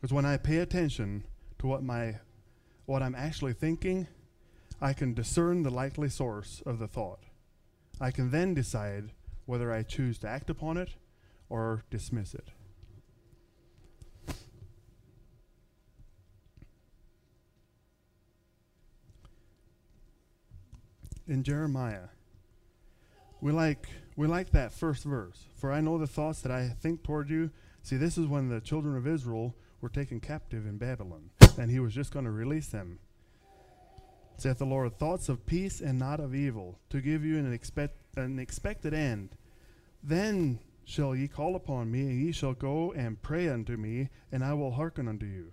Because 0.00 0.12
when 0.12 0.24
I 0.24 0.36
pay 0.38 0.58
attention 0.58 1.24
to 1.58 1.66
what 1.66 1.82
my 1.82 2.16
what 2.86 3.02
I'm 3.02 3.14
actually 3.14 3.52
thinking, 3.52 4.08
I 4.80 4.92
can 4.92 5.14
discern 5.14 5.62
the 5.62 5.70
likely 5.70 6.08
source 6.08 6.62
of 6.64 6.78
the 6.78 6.88
thought. 6.88 7.20
I 8.00 8.10
can 8.10 8.30
then 8.30 8.54
decide 8.54 9.12
whether 9.46 9.72
I 9.72 9.82
choose 9.82 10.18
to 10.18 10.28
act 10.28 10.50
upon 10.50 10.76
it 10.76 10.90
or 11.48 11.84
dismiss 11.90 12.34
it. 12.34 12.48
In 21.26 21.44
Jeremiah, 21.44 22.08
we 23.40 23.52
like 23.52 23.88
we 24.16 24.26
like 24.26 24.50
that 24.50 24.72
first 24.72 25.04
verse. 25.04 25.44
For 25.54 25.72
I 25.72 25.80
know 25.80 25.96
the 25.96 26.06
thoughts 26.06 26.40
that 26.42 26.50
I 26.50 26.68
think 26.68 27.02
toward 27.02 27.30
you. 27.30 27.50
See, 27.82 27.96
this 27.96 28.18
is 28.18 28.26
when 28.26 28.48
the 28.48 28.60
children 28.60 28.96
of 28.96 29.06
Israel 29.06 29.54
were 29.80 29.88
taken 29.88 30.20
captive 30.20 30.66
in 30.66 30.76
Babylon, 30.76 31.30
and 31.58 31.70
he 31.70 31.80
was 31.80 31.94
just 31.94 32.12
going 32.12 32.24
to 32.24 32.30
release 32.30 32.68
them. 32.68 32.98
Saith 34.36 34.58
the 34.58 34.66
Lord, 34.66 34.98
thoughts 34.98 35.28
of 35.28 35.46
peace 35.46 35.80
and 35.80 35.98
not 35.98 36.18
of 36.18 36.34
evil, 36.34 36.78
to 36.90 37.00
give 37.00 37.24
you 37.24 37.38
an, 37.38 37.52
expect, 37.52 37.96
an 38.16 38.38
expected 38.38 38.94
end. 38.94 39.30
Then 40.02 40.58
shall 40.84 41.14
ye 41.14 41.28
call 41.28 41.54
upon 41.54 41.90
me, 41.90 42.00
and 42.00 42.20
ye 42.20 42.32
shall 42.32 42.54
go 42.54 42.92
and 42.92 43.22
pray 43.22 43.48
unto 43.48 43.76
me, 43.76 44.08
and 44.32 44.44
I 44.44 44.54
will 44.54 44.72
hearken 44.72 45.08
unto 45.08 45.26
you. 45.26 45.52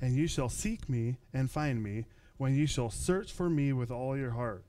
And 0.00 0.14
ye 0.16 0.26
shall 0.26 0.48
seek 0.48 0.88
me 0.88 1.18
and 1.32 1.50
find 1.50 1.82
me, 1.82 2.06
when 2.36 2.54
ye 2.54 2.66
shall 2.66 2.90
search 2.90 3.32
for 3.32 3.50
me 3.50 3.72
with 3.72 3.90
all 3.90 4.16
your 4.16 4.30
heart. 4.30 4.64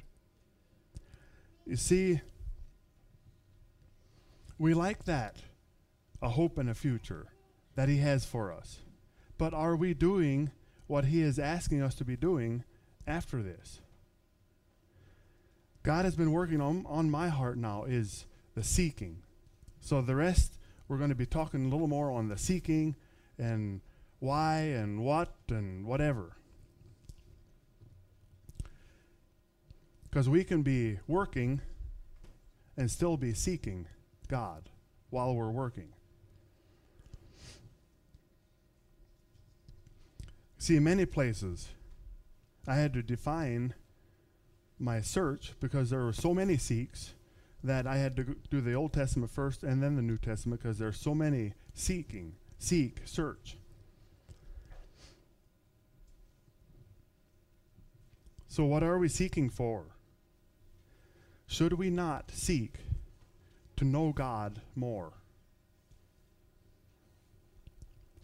You 1.65 1.75
see, 1.75 2.21
we 4.57 4.73
like 4.73 5.05
that, 5.05 5.37
a 6.21 6.29
hope 6.29 6.57
and 6.57 6.69
a 6.69 6.73
future 6.73 7.27
that 7.75 7.87
He 7.87 7.97
has 7.97 8.25
for 8.25 8.51
us. 8.51 8.79
But 9.37 9.53
are 9.53 9.75
we 9.75 9.93
doing 9.93 10.51
what 10.87 11.05
He 11.05 11.21
is 11.21 11.39
asking 11.39 11.81
us 11.81 11.95
to 11.95 12.03
be 12.03 12.17
doing 12.17 12.63
after 13.07 13.41
this? 13.41 13.79
God 15.83 16.05
has 16.05 16.15
been 16.15 16.31
working 16.31 16.61
on, 16.61 16.85
on 16.87 17.09
my 17.09 17.29
heart 17.29 17.57
now 17.57 17.85
is 17.85 18.25
the 18.55 18.63
seeking. 18.63 19.23
So 19.79 20.01
the 20.01 20.15
rest, 20.15 20.57
we're 20.87 20.97
going 20.97 21.09
to 21.09 21.15
be 21.15 21.25
talking 21.25 21.65
a 21.65 21.69
little 21.69 21.87
more 21.87 22.11
on 22.11 22.27
the 22.27 22.37
seeking 22.37 22.95
and 23.37 23.81
why 24.19 24.57
and 24.59 25.03
what 25.03 25.33
and 25.49 25.85
whatever. 25.85 26.35
Because 30.09 30.27
we 30.27 30.43
can 30.43 30.63
be 30.63 30.99
working 31.07 31.61
and 32.75 32.89
still 32.89 33.15
be 33.15 33.33
seeking 33.33 33.87
God 34.27 34.69
while 35.09 35.35
we're 35.35 35.51
working. 35.51 35.89
See, 40.57 40.75
in 40.75 40.83
many 40.83 41.05
places, 41.05 41.69
I 42.67 42.75
had 42.75 42.93
to 42.93 43.01
define 43.01 43.73
my 44.79 45.01
search 45.01 45.53
because 45.59 45.89
there 45.89 46.03
were 46.03 46.13
so 46.13 46.33
many 46.33 46.57
seeks 46.57 47.13
that 47.63 47.85
I 47.85 47.97
had 47.97 48.15
to 48.15 48.35
do 48.49 48.61
the 48.61 48.73
Old 48.73 48.93
Testament 48.93 49.31
first 49.31 49.63
and 49.63 49.83
then 49.83 49.95
the 49.95 50.01
New 50.01 50.17
Testament 50.17 50.61
because 50.61 50.77
there's 50.77 50.99
so 50.99 51.13
many 51.13 51.53
seeking, 51.73 52.35
seek, 52.57 53.01
search. 53.05 53.57
So, 58.47 58.65
what 58.65 58.81
are 58.81 58.97
we 58.97 59.09
seeking 59.09 59.49
for? 59.49 59.85
Should 61.45 61.73
we 61.73 61.89
not 61.89 62.31
seek 62.31 62.79
to 63.75 63.85
know 63.85 64.11
God 64.11 64.61
more? 64.75 65.13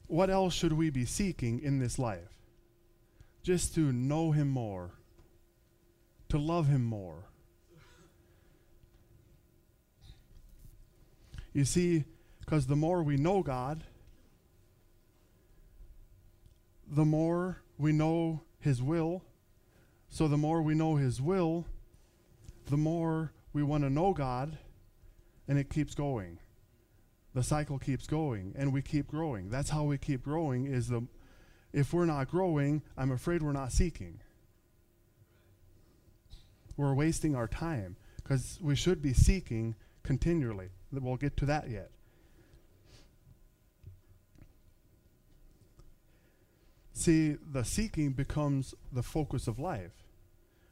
What 0.07 0.29
else 0.29 0.53
should 0.53 0.73
we 0.73 0.89
be 0.89 1.05
seeking 1.05 1.59
in 1.59 1.79
this 1.79 1.99
life? 1.99 2.39
Just 3.43 3.75
to 3.75 3.91
know 3.91 4.31
Him 4.31 4.47
more, 4.47 4.94
to 6.35 6.41
love 6.41 6.67
Him 6.67 6.83
more. 6.83 7.29
You 11.53 11.65
see, 11.65 12.03
because 12.41 12.67
the 12.67 12.75
more 12.75 13.01
we 13.01 13.15
know 13.15 13.41
God, 13.41 13.83
the 16.87 17.05
more 17.05 17.61
we 17.77 17.91
know 17.91 18.41
His 18.59 18.81
will. 18.81 19.23
So 20.09 20.27
the 20.27 20.37
more 20.37 20.61
we 20.61 20.75
know 20.75 20.97
His 20.97 21.21
will, 21.21 21.65
the 22.69 22.77
more 22.77 23.31
we 23.53 23.63
want 23.63 23.83
to 23.83 23.89
know 23.89 24.13
God, 24.13 24.57
and 25.47 25.57
it 25.57 25.69
keeps 25.69 25.95
going 25.95 26.39
the 27.35 27.43
cycle 27.43 27.77
keeps 27.77 28.07
going 28.07 28.55
and 28.57 28.71
we 28.71 28.81
keep 28.81 29.07
growing. 29.07 29.49
That's 29.49 29.69
how 29.69 29.83
we 29.83 29.97
keep 29.97 30.23
growing 30.23 30.65
is 30.65 30.87
the 30.87 31.05
if 31.73 31.93
we're 31.93 32.05
not 32.05 32.29
growing, 32.29 32.81
I'm 32.97 33.11
afraid 33.11 33.43
we're 33.43 33.51
not 33.51 33.73
seeking. 33.73 34.21
We're 36.77 36.93
wasting 36.93 37.35
our 37.35 37.47
time 37.47 37.95
because 38.17 38.59
we 38.61 38.75
should 38.75 39.01
be 39.01 39.13
seeking 39.13 39.75
continually. 40.03 40.69
We'll 40.91 41.17
get 41.17 41.37
to 41.37 41.45
that 41.45 41.69
yet. 41.69 41.91
See, 46.93 47.35
the 47.51 47.65
seeking 47.65 48.13
becomes 48.13 48.73
the 48.91 49.03
focus 49.03 49.47
of 49.47 49.59
life. 49.59 49.91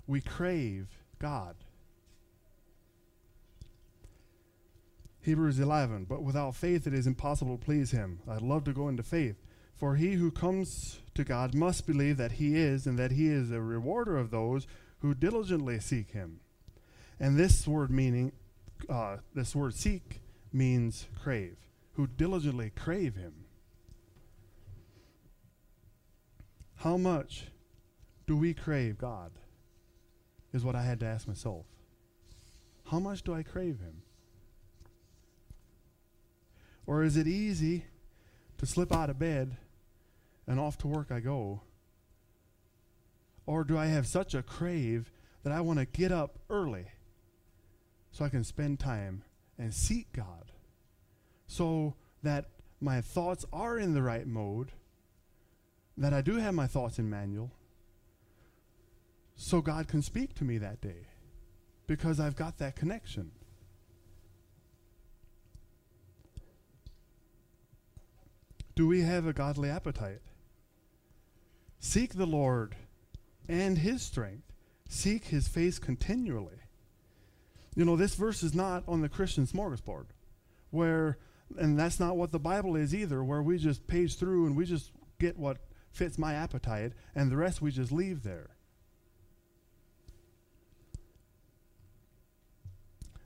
We 0.07 0.21
crave 0.21 0.87
God. 1.19 1.55
Hebrews 5.21 5.59
11. 5.59 6.05
But 6.05 6.23
without 6.23 6.55
faith 6.55 6.87
it 6.87 6.93
is 6.93 7.07
impossible 7.07 7.57
to 7.57 7.65
please 7.65 7.91
him. 7.91 8.19
I'd 8.29 8.41
love 8.41 8.63
to 8.65 8.73
go 8.73 8.87
into 8.87 9.03
faith. 9.03 9.35
For 9.75 9.95
he 9.95 10.13
who 10.13 10.31
comes 10.31 10.99
to 11.15 11.23
God 11.23 11.53
must 11.55 11.87
believe 11.87 12.17
that 12.17 12.33
he 12.33 12.55
is, 12.55 12.85
and 12.85 12.97
that 12.99 13.11
he 13.11 13.27
is 13.27 13.51
a 13.51 13.59
rewarder 13.59 14.17
of 14.17 14.31
those 14.31 14.67
who 15.03 15.13
diligently 15.13 15.79
seek 15.81 16.11
him. 16.11 16.39
And 17.19 17.37
this 17.37 17.67
word 17.67 17.91
meaning, 17.91 18.31
uh, 18.89 19.17
this 19.35 19.53
word 19.53 19.75
seek 19.75 20.21
means 20.53 21.07
crave, 21.21 21.57
who 21.95 22.07
diligently 22.07 22.71
crave 22.73 23.15
him. 23.15 23.33
How 26.77 26.95
much 26.95 27.47
do 28.25 28.37
we 28.37 28.53
crave 28.53 28.97
God? 28.97 29.33
Is 30.53 30.63
what 30.63 30.75
I 30.75 30.83
had 30.83 31.01
to 31.01 31.05
ask 31.05 31.27
myself. 31.27 31.65
How 32.89 32.99
much 32.99 33.23
do 33.23 33.33
I 33.33 33.43
crave 33.43 33.79
him? 33.79 34.03
Or 36.85 37.03
is 37.03 37.17
it 37.17 37.27
easy 37.27 37.85
to 38.57 38.65
slip 38.65 38.93
out 38.93 39.09
of 39.09 39.19
bed 39.19 39.57
and 40.47 40.61
off 40.61 40.77
to 40.79 40.87
work 40.87 41.11
I 41.11 41.19
go? 41.19 41.61
Or 43.45 43.63
do 43.63 43.77
I 43.77 43.87
have 43.87 44.07
such 44.07 44.33
a 44.33 44.43
crave 44.43 45.11
that 45.43 45.51
I 45.51 45.61
want 45.61 45.79
to 45.79 45.85
get 45.85 46.11
up 46.11 46.39
early 46.49 46.85
so 48.11 48.23
I 48.23 48.29
can 48.29 48.43
spend 48.43 48.79
time 48.79 49.23
and 49.57 49.73
seek 49.73 50.13
God 50.13 50.51
so 51.47 51.95
that 52.23 52.45
my 52.79 53.01
thoughts 53.01 53.45
are 53.51 53.77
in 53.77 53.93
the 53.93 54.01
right 54.01 54.25
mode, 54.25 54.71
that 55.97 56.13
I 56.13 56.21
do 56.21 56.37
have 56.37 56.53
my 56.53 56.67
thoughts 56.67 56.99
in 56.99 57.09
manual, 57.09 57.51
so 59.35 59.61
God 59.61 59.87
can 59.87 60.01
speak 60.01 60.35
to 60.35 60.43
me 60.43 60.57
that 60.57 60.81
day 60.81 61.07
because 61.87 62.19
I've 62.19 62.35
got 62.35 62.57
that 62.59 62.75
connection. 62.75 63.31
Do 68.75 68.87
we 68.87 69.01
have 69.01 69.27
a 69.27 69.33
godly 69.33 69.69
appetite? 69.69 70.21
Seek 71.79 72.15
the 72.15 72.25
Lord 72.25 72.75
and 73.47 73.77
his 73.77 74.01
strength. 74.01 74.51
Seek 74.87 75.25
his 75.25 75.47
face 75.47 75.79
continually. 75.79 76.59
You 77.75 77.85
know, 77.85 77.95
this 77.95 78.15
verse 78.15 78.43
is 78.43 78.53
not 78.53 78.83
on 78.87 79.01
the 79.01 79.09
Christian 79.09 79.47
smorgasbord, 79.47 80.05
where, 80.69 81.17
and 81.57 81.79
that's 81.79 81.99
not 81.99 82.15
what 82.15 82.31
the 82.31 82.39
Bible 82.39 82.75
is 82.75 82.93
either, 82.93 83.23
where 83.23 83.41
we 83.41 83.57
just 83.57 83.87
page 83.87 84.17
through 84.17 84.45
and 84.45 84.55
we 84.55 84.65
just 84.65 84.91
get 85.19 85.37
what 85.37 85.57
fits 85.91 86.17
my 86.17 86.33
appetite, 86.33 86.93
and 87.15 87.31
the 87.31 87.37
rest 87.37 87.61
we 87.61 87.71
just 87.71 87.91
leave 87.91 88.23
there. 88.23 88.49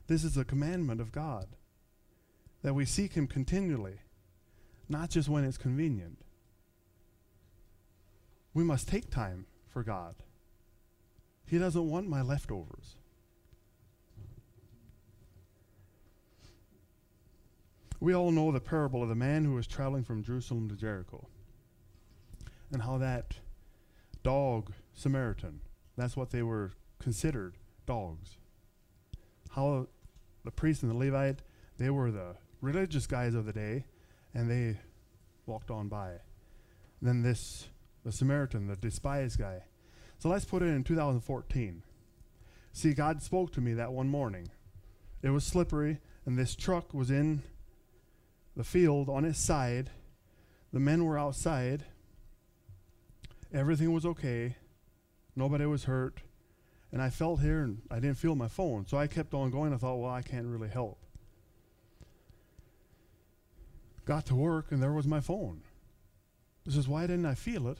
This 0.06 0.22
is 0.24 0.36
a 0.36 0.44
commandment 0.44 1.00
of 1.00 1.12
God 1.12 1.48
that 2.62 2.74
we 2.74 2.84
seek 2.84 3.14
him 3.14 3.26
continually 3.26 4.00
not 4.88 5.10
just 5.10 5.28
when 5.28 5.44
it's 5.44 5.58
convenient. 5.58 6.18
We 8.54 8.64
must 8.64 8.88
take 8.88 9.10
time 9.10 9.46
for 9.68 9.82
God. 9.82 10.14
He 11.46 11.58
doesn't 11.58 11.88
want 11.88 12.08
my 12.08 12.22
leftovers. 12.22 12.96
We 18.00 18.14
all 18.14 18.30
know 18.30 18.52
the 18.52 18.60
parable 18.60 19.02
of 19.02 19.08
the 19.08 19.14
man 19.14 19.44
who 19.44 19.54
was 19.54 19.66
traveling 19.66 20.04
from 20.04 20.22
Jerusalem 20.22 20.68
to 20.68 20.76
Jericho 20.76 21.26
and 22.72 22.82
how 22.82 22.98
that 22.98 23.34
dog 24.22 24.72
Samaritan, 24.94 25.60
that's 25.96 26.16
what 26.16 26.30
they 26.30 26.42
were 26.42 26.72
considered 26.98 27.56
dogs. 27.86 28.36
How 29.50 29.88
the 30.44 30.50
priest 30.50 30.82
and 30.82 30.92
the 30.92 30.96
Levite, 30.96 31.40
they 31.78 31.90
were 31.90 32.10
the 32.10 32.36
religious 32.60 33.06
guys 33.06 33.34
of 33.34 33.46
the 33.46 33.52
day, 33.52 33.84
and 34.34 34.50
they 34.50 34.78
walked 35.46 35.70
on 35.70 35.88
by. 35.88 36.14
Then 37.00 37.22
this, 37.22 37.68
the 38.08 38.12
Samaritan, 38.12 38.68
the 38.68 38.76
despised 38.76 39.38
guy. 39.38 39.64
So 40.18 40.30
let's 40.30 40.46
put 40.46 40.62
it 40.62 40.68
in 40.68 40.82
2014. 40.82 41.82
See, 42.72 42.94
God 42.94 43.22
spoke 43.22 43.52
to 43.52 43.60
me 43.60 43.74
that 43.74 43.92
one 43.92 44.08
morning. 44.08 44.48
It 45.22 45.28
was 45.28 45.44
slippery, 45.44 45.98
and 46.24 46.38
this 46.38 46.56
truck 46.56 46.94
was 46.94 47.10
in 47.10 47.42
the 48.56 48.64
field 48.64 49.10
on 49.10 49.26
its 49.26 49.38
side. 49.38 49.90
The 50.72 50.80
men 50.80 51.04
were 51.04 51.18
outside. 51.18 51.84
Everything 53.52 53.92
was 53.92 54.06
okay. 54.06 54.56
Nobody 55.36 55.66
was 55.66 55.84
hurt. 55.84 56.22
And 56.90 57.02
I 57.02 57.10
felt 57.10 57.40
here 57.40 57.60
and 57.60 57.82
I 57.90 57.96
didn't 57.96 58.16
feel 58.16 58.34
my 58.34 58.48
phone. 58.48 58.86
So 58.86 58.96
I 58.96 59.06
kept 59.06 59.34
on 59.34 59.50
going. 59.50 59.74
I 59.74 59.76
thought, 59.76 59.96
well, 59.96 60.10
I 60.10 60.22
can't 60.22 60.46
really 60.46 60.68
help. 60.68 60.98
Got 64.06 64.24
to 64.26 64.34
work 64.34 64.72
and 64.72 64.82
there 64.82 64.94
was 64.94 65.06
my 65.06 65.20
phone. 65.20 65.60
This 66.64 66.76
is 66.76 66.88
why 66.88 67.02
didn't 67.02 67.26
I 67.26 67.34
feel 67.34 67.68
it? 67.68 67.78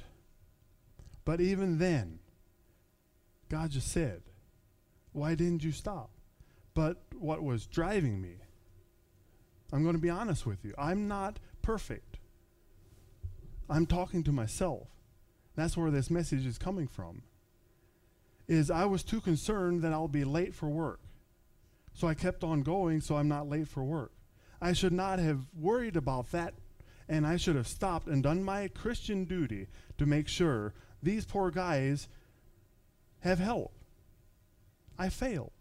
But 1.29 1.43
even 1.43 1.77
then, 1.77 2.21
God 3.51 3.73
just 3.73 3.89
said, 3.89 4.23
Why 5.13 5.35
didn't 5.35 5.63
you 5.63 5.73
stop? 5.73 6.09
But 6.73 7.03
what 7.19 7.43
was 7.43 7.67
driving 7.67 8.23
me, 8.23 8.37
I'm 9.71 9.83
going 9.83 9.95
to 9.95 10.01
be 10.01 10.09
honest 10.09 10.47
with 10.47 10.65
you, 10.65 10.73
I'm 10.79 11.07
not 11.07 11.39
perfect. 11.61 12.17
I'm 13.69 13.85
talking 13.85 14.25
to 14.25 14.33
myself. 14.33 14.89
That's 15.55 15.77
where 15.77 15.91
this 15.91 16.11
message 16.11 16.47
is 16.47 16.57
coming 16.57 16.89
from. 16.89 17.21
Is 18.47 18.71
I 18.71 18.87
was 18.87 19.05
too 19.05 19.21
concerned 19.21 19.83
that 19.83 19.93
I'll 19.93 20.09
be 20.09 20.25
late 20.25 20.55
for 20.55 20.71
work. 20.71 21.01
So 21.93 22.09
I 22.09 22.15
kept 22.15 22.43
on 22.43 22.63
going 22.63 23.03
so 23.03 23.17
I'm 23.17 23.29
not 23.29 23.51
late 23.51 23.69
for 23.69 23.85
work. 23.85 24.13
I 24.63 24.73
should 24.73 24.95
not 24.95 25.19
have 25.19 25.45
worried 25.55 25.95
about 25.95 26.33
that 26.33 26.55
and 27.07 27.27
I 27.27 27.37
should 27.37 27.57
have 27.57 27.69
stopped 27.69 28.07
and 28.07 28.23
done 28.23 28.43
my 28.43 28.69
Christian 28.69 29.25
duty 29.25 29.67
to 29.99 30.07
make 30.07 30.27
sure 30.27 30.73
these 31.03 31.25
poor 31.25 31.51
guys 31.51 32.09
have 33.21 33.39
help. 33.39 33.73
I 34.99 35.09
failed. 35.09 35.53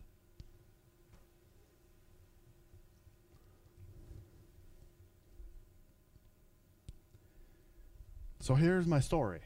So 8.40 8.56
here's 8.56 8.88
my 8.88 9.02
story. 9.02 9.42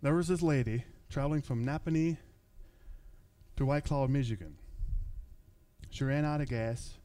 There 0.00 0.14
was 0.14 0.28
this 0.28 0.42
lady 0.42 0.84
traveling 1.10 1.42
from 1.42 1.66
Nappanee 1.66 2.18
to 3.56 3.66
White 3.66 3.84
Cloud, 3.84 4.10
Michigan. 4.10 4.56
She 5.90 6.04
ran 6.04 6.24
out 6.24 6.40
of 6.40 6.48
gas 6.48 6.98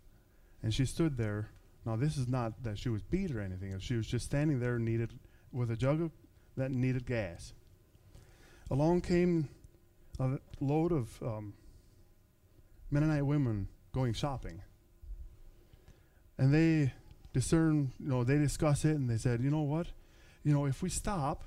and 0.62 0.72
she 0.72 0.86
stood 0.86 1.18
there. 1.18 1.50
Now, 1.86 1.96
this 1.96 2.18
is 2.18 2.28
not 2.28 2.64
that 2.64 2.78
she 2.78 2.90
was 2.90 3.02
beat 3.02 3.32
or 3.32 3.42
anything. 3.42 3.78
She 3.80 3.96
was 3.96 4.08
just 4.08 4.26
standing 4.26 4.60
there 4.60 4.78
needed 4.78 5.12
with 5.52 5.72
a 5.72 5.76
jug 5.76 6.02
of, 6.02 6.12
that 6.58 6.72
needed 6.72 7.06
gas. 7.06 7.54
Along 8.70 9.02
came 9.02 9.50
a 10.20 10.38
load 10.60 10.92
of 10.92 11.22
um, 11.24 11.54
Mennonite 12.92 13.26
women 13.26 13.68
going 13.94 14.14
shopping. 14.14 14.62
And 16.38 16.54
they 16.54 16.94
discern, 17.34 17.94
you 18.00 18.08
know, 18.08 18.24
they 18.24 18.38
discuss 18.38 18.86
it 18.86 18.96
and 18.96 19.10
they 19.10 19.18
said, 19.18 19.42
you 19.42 19.50
know 19.50 19.62
what? 19.62 19.88
You 20.44 20.54
know, 20.54 20.66
if 20.66 20.82
we 20.82 20.90
stop, 20.90 21.44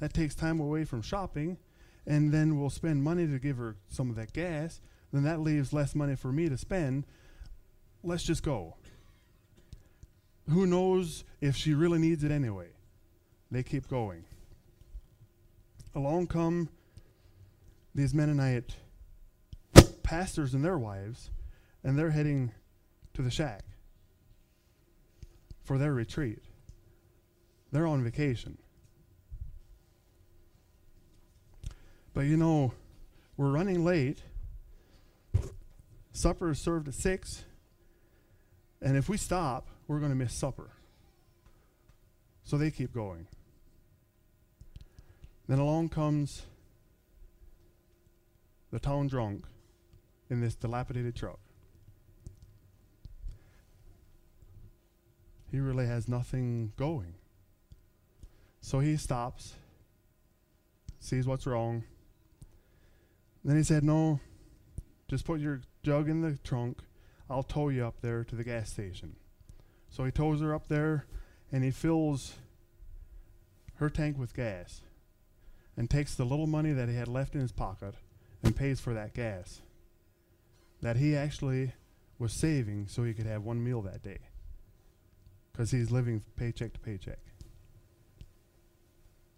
that 0.00 0.14
takes 0.14 0.34
time 0.34 0.60
away 0.60 0.84
from 0.84 1.02
shopping, 1.02 1.58
and 2.06 2.32
then 2.32 2.58
we'll 2.58 2.70
spend 2.70 3.02
money 3.02 3.26
to 3.26 3.38
give 3.38 3.56
her 3.56 3.76
some 3.88 4.10
of 4.10 4.16
that 4.16 4.32
gas, 4.32 4.80
then 5.12 5.24
that 5.24 5.40
leaves 5.40 5.72
less 5.72 5.94
money 5.94 6.14
for 6.14 6.32
me 6.32 6.48
to 6.48 6.56
spend. 6.56 7.04
Let's 8.02 8.22
just 8.22 8.42
go. 8.42 8.76
Who 10.50 10.66
knows 10.66 11.24
if 11.40 11.56
she 11.56 11.74
really 11.74 11.98
needs 11.98 12.24
it 12.24 12.30
anyway? 12.30 12.68
They 13.50 13.62
keep 13.62 13.88
going. 13.88 14.24
Along 15.94 16.26
come 16.26 16.68
these 17.94 18.14
Mennonite 18.14 18.76
pastors 20.02 20.54
and 20.54 20.64
their 20.64 20.78
wives, 20.78 21.30
and 21.84 21.98
they're 21.98 22.10
heading 22.10 22.52
to 23.14 23.22
the 23.22 23.30
shack 23.30 23.62
for 25.64 25.76
their 25.76 25.92
retreat. 25.92 26.38
They're 27.72 27.86
on 27.86 28.02
vacation. 28.02 28.56
But 32.14 32.22
you 32.22 32.36
know, 32.36 32.72
we're 33.36 33.50
running 33.50 33.84
late. 33.84 34.22
Supper 36.12 36.50
is 36.50 36.58
served 36.58 36.88
at 36.88 36.94
6. 36.94 37.44
And 38.80 38.96
if 38.96 39.08
we 39.08 39.16
stop, 39.16 39.68
we're 39.88 39.98
going 39.98 40.12
to 40.12 40.16
miss 40.16 40.32
supper. 40.32 40.70
So 42.44 42.56
they 42.56 42.70
keep 42.70 42.94
going. 42.94 43.26
Then 45.48 45.58
along 45.58 45.88
comes 45.88 46.42
the 48.70 48.78
town 48.78 49.08
drunk 49.08 49.46
in 50.30 50.40
this 50.40 50.54
dilapidated 50.54 51.16
truck. 51.16 51.40
He 55.50 55.58
really 55.58 55.86
has 55.86 56.08
nothing 56.08 56.72
going. 56.76 57.14
So 58.60 58.80
he 58.80 58.98
stops, 58.98 59.54
sees 61.00 61.26
what's 61.26 61.46
wrong. 61.46 61.84
Then 63.42 63.56
he 63.56 63.62
said, 63.62 63.82
No, 63.82 64.20
just 65.08 65.24
put 65.24 65.40
your 65.40 65.62
jug 65.82 66.08
in 66.08 66.20
the 66.20 66.36
trunk. 66.44 66.80
I'll 67.30 67.42
tow 67.42 67.70
you 67.70 67.86
up 67.86 68.02
there 68.02 68.24
to 68.24 68.36
the 68.36 68.44
gas 68.44 68.70
station. 68.70 69.16
So 69.90 70.04
he 70.04 70.10
tows 70.10 70.40
her 70.40 70.54
up 70.54 70.68
there 70.68 71.06
and 71.50 71.64
he 71.64 71.70
fills 71.70 72.34
her 73.76 73.88
tank 73.88 74.18
with 74.18 74.34
gas 74.34 74.82
and 75.76 75.88
takes 75.88 76.14
the 76.14 76.24
little 76.24 76.46
money 76.46 76.72
that 76.72 76.88
he 76.88 76.96
had 76.96 77.08
left 77.08 77.34
in 77.34 77.40
his 77.40 77.52
pocket 77.52 77.94
and 78.42 78.54
pays 78.54 78.80
for 78.80 78.94
that 78.94 79.14
gas 79.14 79.60
that 80.80 80.96
he 80.96 81.16
actually 81.16 81.72
was 82.18 82.32
saving 82.32 82.86
so 82.88 83.04
he 83.04 83.14
could 83.14 83.26
have 83.26 83.42
one 83.42 83.62
meal 83.62 83.82
that 83.82 84.02
day 84.02 84.18
because 85.52 85.70
he's 85.70 85.90
living 85.90 86.22
paycheck 86.36 86.72
to 86.72 86.80
paycheck. 86.80 87.18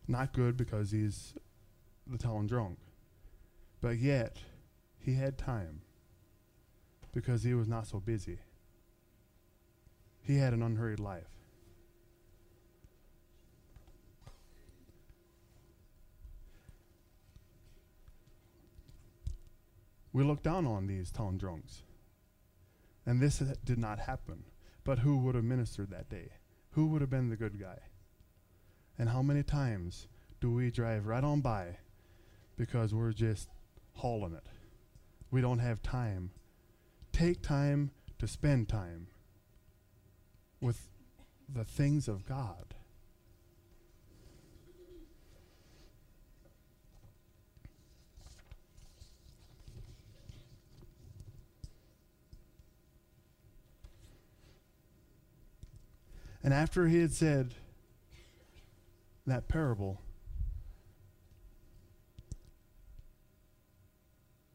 Not 0.07 0.33
good 0.33 0.57
because 0.57 0.91
he's 0.91 1.35
the 2.07 2.19
town 2.19 2.47
drunk. 2.47 2.79
But 3.81 3.99
yet, 3.99 4.37
he 4.99 5.15
had 5.15 5.39
time 5.39 5.81
because 7.15 7.43
he 7.43 7.55
was 7.55 7.69
not 7.69 7.87
so 7.87 8.01
busy. 8.01 8.39
He 10.31 10.37
had 10.37 10.53
an 10.53 10.63
unhurried 10.63 11.01
life. 11.01 11.27
We 20.13 20.23
look 20.23 20.45
down 20.45 20.69
on 20.69 20.87
these 20.87 21.11
town 21.11 21.37
drunks. 21.37 21.83
And 23.05 23.21
this 23.21 23.43
did 23.65 23.79
not 23.79 23.99
happen. 23.99 24.45
But 24.85 25.01
who 25.01 25.17
would 25.17 25.35
have 25.35 25.43
ministered 25.43 25.91
that 25.91 26.09
day? 26.09 26.29
Who 26.75 26.87
would 26.87 27.01
have 27.01 27.11
been 27.11 27.29
the 27.29 27.35
good 27.35 27.59
guy? 27.59 27.81
And 29.01 29.09
how 29.09 29.23
many 29.23 29.43
times 29.43 30.07
do 30.41 30.53
we 30.53 30.71
drive 30.71 31.07
right 31.07 31.25
on 31.25 31.41
by 31.41 31.79
because 32.57 32.95
we're 32.95 33.13
just 33.13 33.49
hauling 33.95 34.35
it? 34.35 34.47
We 35.33 35.41
don't 35.41 35.59
have 35.59 35.83
time. 35.83 36.31
Take 37.11 37.43
time 37.43 37.91
to 38.21 38.29
spend 38.29 38.69
time 38.69 39.09
with 40.61 40.89
the 41.49 41.65
things 41.65 42.09
of 42.09 42.27
God. 42.27 42.75
And 56.43 56.55
after 56.55 56.89
he 56.89 57.01
had 57.01 57.13
said 57.13 57.55
that 59.27 59.47
parable, 59.49 60.01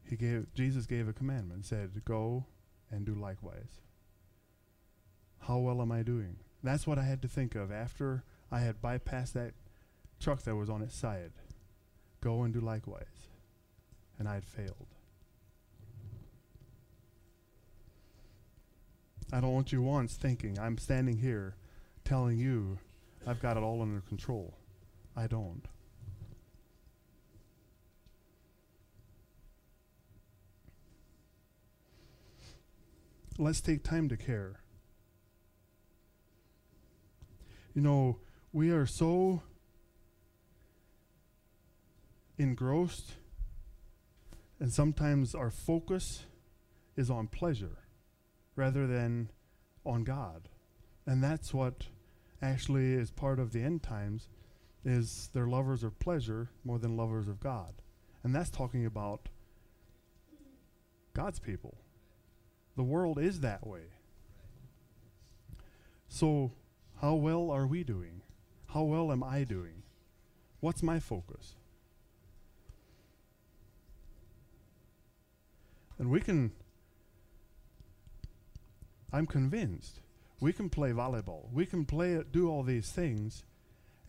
he 0.08 0.16
gave 0.16 0.52
Jesus 0.54 0.86
gave 0.86 1.06
a 1.08 1.12
commandment, 1.12 1.64
said, 1.64 2.02
Go 2.04 2.44
and 2.90 3.06
do 3.06 3.14
likewise. 3.14 3.85
How 5.46 5.58
well 5.58 5.80
am 5.80 5.92
I 5.92 6.02
doing? 6.02 6.38
That's 6.64 6.88
what 6.88 6.98
I 6.98 7.04
had 7.04 7.22
to 7.22 7.28
think 7.28 7.54
of 7.54 7.70
after 7.70 8.24
I 8.50 8.60
had 8.60 8.82
bypassed 8.82 9.34
that 9.34 9.52
truck 10.18 10.42
that 10.42 10.56
was 10.56 10.68
on 10.68 10.82
its 10.82 10.96
side. 10.96 11.30
Go 12.20 12.42
and 12.42 12.52
do 12.52 12.58
likewise. 12.58 13.28
And 14.18 14.28
I 14.28 14.34
had 14.34 14.44
failed. 14.44 14.88
I 19.32 19.40
don't 19.40 19.52
want 19.52 19.70
you 19.70 19.82
once 19.82 20.14
thinking 20.14 20.58
I'm 20.58 20.78
standing 20.78 21.18
here 21.18 21.54
telling 22.04 22.38
you 22.38 22.78
I've 23.24 23.40
got 23.40 23.56
it 23.56 23.62
all 23.62 23.82
under 23.82 24.00
control. 24.00 24.54
I 25.16 25.28
don't. 25.28 25.62
Let's 33.38 33.60
take 33.60 33.84
time 33.84 34.08
to 34.08 34.16
care. 34.16 34.60
You 37.76 37.82
know, 37.82 38.16
we 38.54 38.70
are 38.70 38.86
so 38.86 39.42
engrossed, 42.38 43.12
and 44.58 44.72
sometimes 44.72 45.34
our 45.34 45.50
focus 45.50 46.22
is 46.96 47.10
on 47.10 47.26
pleasure 47.26 47.76
rather 48.56 48.86
than 48.86 49.28
on 49.84 50.04
God. 50.04 50.48
And 51.04 51.22
that's 51.22 51.52
what 51.52 51.88
actually 52.40 52.94
is 52.94 53.10
part 53.10 53.38
of 53.38 53.52
the 53.52 53.60
end 53.60 53.82
times 53.82 54.30
is 54.82 55.28
they're 55.34 55.46
lovers 55.46 55.84
of 55.84 55.98
pleasure 55.98 56.48
more 56.64 56.78
than 56.78 56.96
lovers 56.96 57.28
of 57.28 57.40
God. 57.40 57.74
And 58.24 58.34
that's 58.34 58.48
talking 58.48 58.86
about 58.86 59.28
God's 61.12 61.40
people. 61.40 61.76
The 62.74 62.84
world 62.84 63.18
is 63.18 63.40
that 63.40 63.66
way. 63.66 63.88
So, 66.08 66.52
how 67.00 67.14
well 67.14 67.50
are 67.50 67.66
we 67.66 67.84
doing? 67.84 68.22
How 68.68 68.82
well 68.82 69.12
am 69.12 69.22
I 69.22 69.44
doing? 69.44 69.82
What's 70.60 70.82
my 70.82 70.98
focus? 70.98 71.54
And 75.98 76.10
we 76.10 76.20
can, 76.20 76.52
I'm 79.12 79.26
convinced, 79.26 80.00
we 80.40 80.52
can 80.52 80.68
play 80.68 80.90
volleyball. 80.90 81.50
We 81.52 81.64
can 81.66 81.84
play, 81.84 82.22
do 82.30 82.50
all 82.50 82.62
these 82.62 82.90
things 82.90 83.44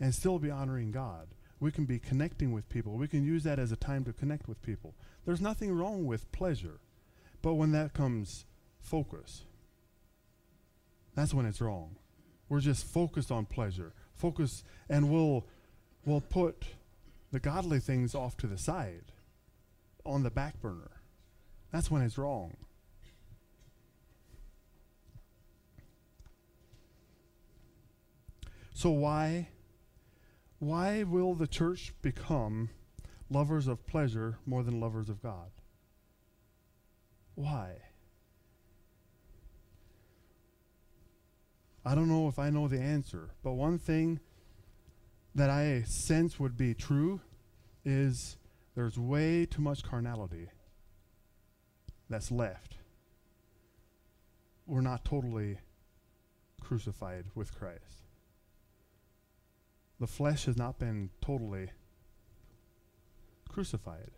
and 0.00 0.14
still 0.14 0.38
be 0.38 0.50
honoring 0.50 0.90
God. 0.90 1.28
We 1.60 1.70
can 1.72 1.86
be 1.86 1.98
connecting 1.98 2.52
with 2.52 2.68
people. 2.68 2.92
We 2.92 3.08
can 3.08 3.24
use 3.24 3.42
that 3.44 3.58
as 3.58 3.72
a 3.72 3.76
time 3.76 4.04
to 4.04 4.12
connect 4.12 4.48
with 4.48 4.62
people. 4.62 4.94
There's 5.24 5.40
nothing 5.40 5.72
wrong 5.72 6.06
with 6.06 6.30
pleasure. 6.30 6.80
But 7.42 7.54
when 7.54 7.72
that 7.72 7.94
comes 7.94 8.44
focus, 8.80 9.44
that's 11.14 11.34
when 11.34 11.46
it's 11.46 11.60
wrong. 11.60 11.96
We're 12.48 12.60
just 12.60 12.86
focused 12.86 13.30
on 13.30 13.46
pleasure. 13.46 13.92
Focus 14.14 14.64
and 14.88 15.10
we'll 15.10 15.46
we'll 16.04 16.20
put 16.20 16.64
the 17.30 17.40
godly 17.40 17.80
things 17.80 18.14
off 18.14 18.36
to 18.38 18.46
the 18.46 18.58
side 18.58 19.12
on 20.04 20.22
the 20.22 20.30
back 20.30 20.60
burner. 20.60 20.90
That's 21.72 21.90
when 21.90 22.02
it's 22.02 22.16
wrong. 22.16 22.56
So 28.72 28.90
why 28.90 29.48
why 30.58 31.02
will 31.02 31.34
the 31.34 31.46
church 31.46 31.92
become 32.02 32.70
lovers 33.30 33.68
of 33.68 33.86
pleasure 33.86 34.38
more 34.46 34.62
than 34.62 34.80
lovers 34.80 35.08
of 35.08 35.22
God? 35.22 35.50
Why? 37.34 37.76
I 41.84 41.94
don't 41.94 42.08
know 42.08 42.28
if 42.28 42.38
I 42.38 42.50
know 42.50 42.68
the 42.68 42.80
answer, 42.80 43.30
but 43.42 43.52
one 43.52 43.78
thing 43.78 44.20
that 45.34 45.50
I 45.50 45.82
sense 45.82 46.38
would 46.40 46.56
be 46.56 46.74
true 46.74 47.20
is 47.84 48.36
there's 48.74 48.98
way 48.98 49.46
too 49.46 49.62
much 49.62 49.82
carnality 49.82 50.48
that's 52.10 52.30
left. 52.30 52.76
We're 54.66 54.80
not 54.80 55.04
totally 55.04 55.58
crucified 56.60 57.26
with 57.34 57.56
Christ. 57.58 58.04
The 60.00 60.06
flesh 60.06 60.44
has 60.44 60.56
not 60.56 60.78
been 60.78 61.10
totally 61.20 61.70
crucified. 63.48 64.10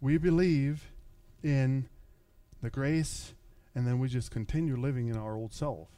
We 0.00 0.18
believe 0.18 0.90
in 1.42 1.88
the 2.60 2.70
grace, 2.70 3.34
and 3.74 3.86
then 3.86 3.98
we 3.98 4.08
just 4.08 4.30
continue 4.30 4.76
living 4.76 5.08
in 5.08 5.16
our 5.16 5.34
old 5.34 5.52
self 5.52 5.88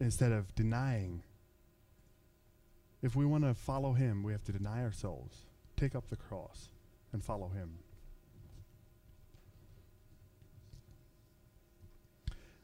instead 0.00 0.32
of 0.32 0.54
denying. 0.54 1.22
If 3.02 3.14
we 3.14 3.26
want 3.26 3.44
to 3.44 3.54
follow 3.54 3.92
Him, 3.92 4.22
we 4.22 4.32
have 4.32 4.44
to 4.44 4.52
deny 4.52 4.82
ourselves, 4.82 5.44
take 5.76 5.94
up 5.94 6.08
the 6.08 6.16
cross, 6.16 6.70
and 7.12 7.24
follow 7.24 7.48
Him. 7.48 7.78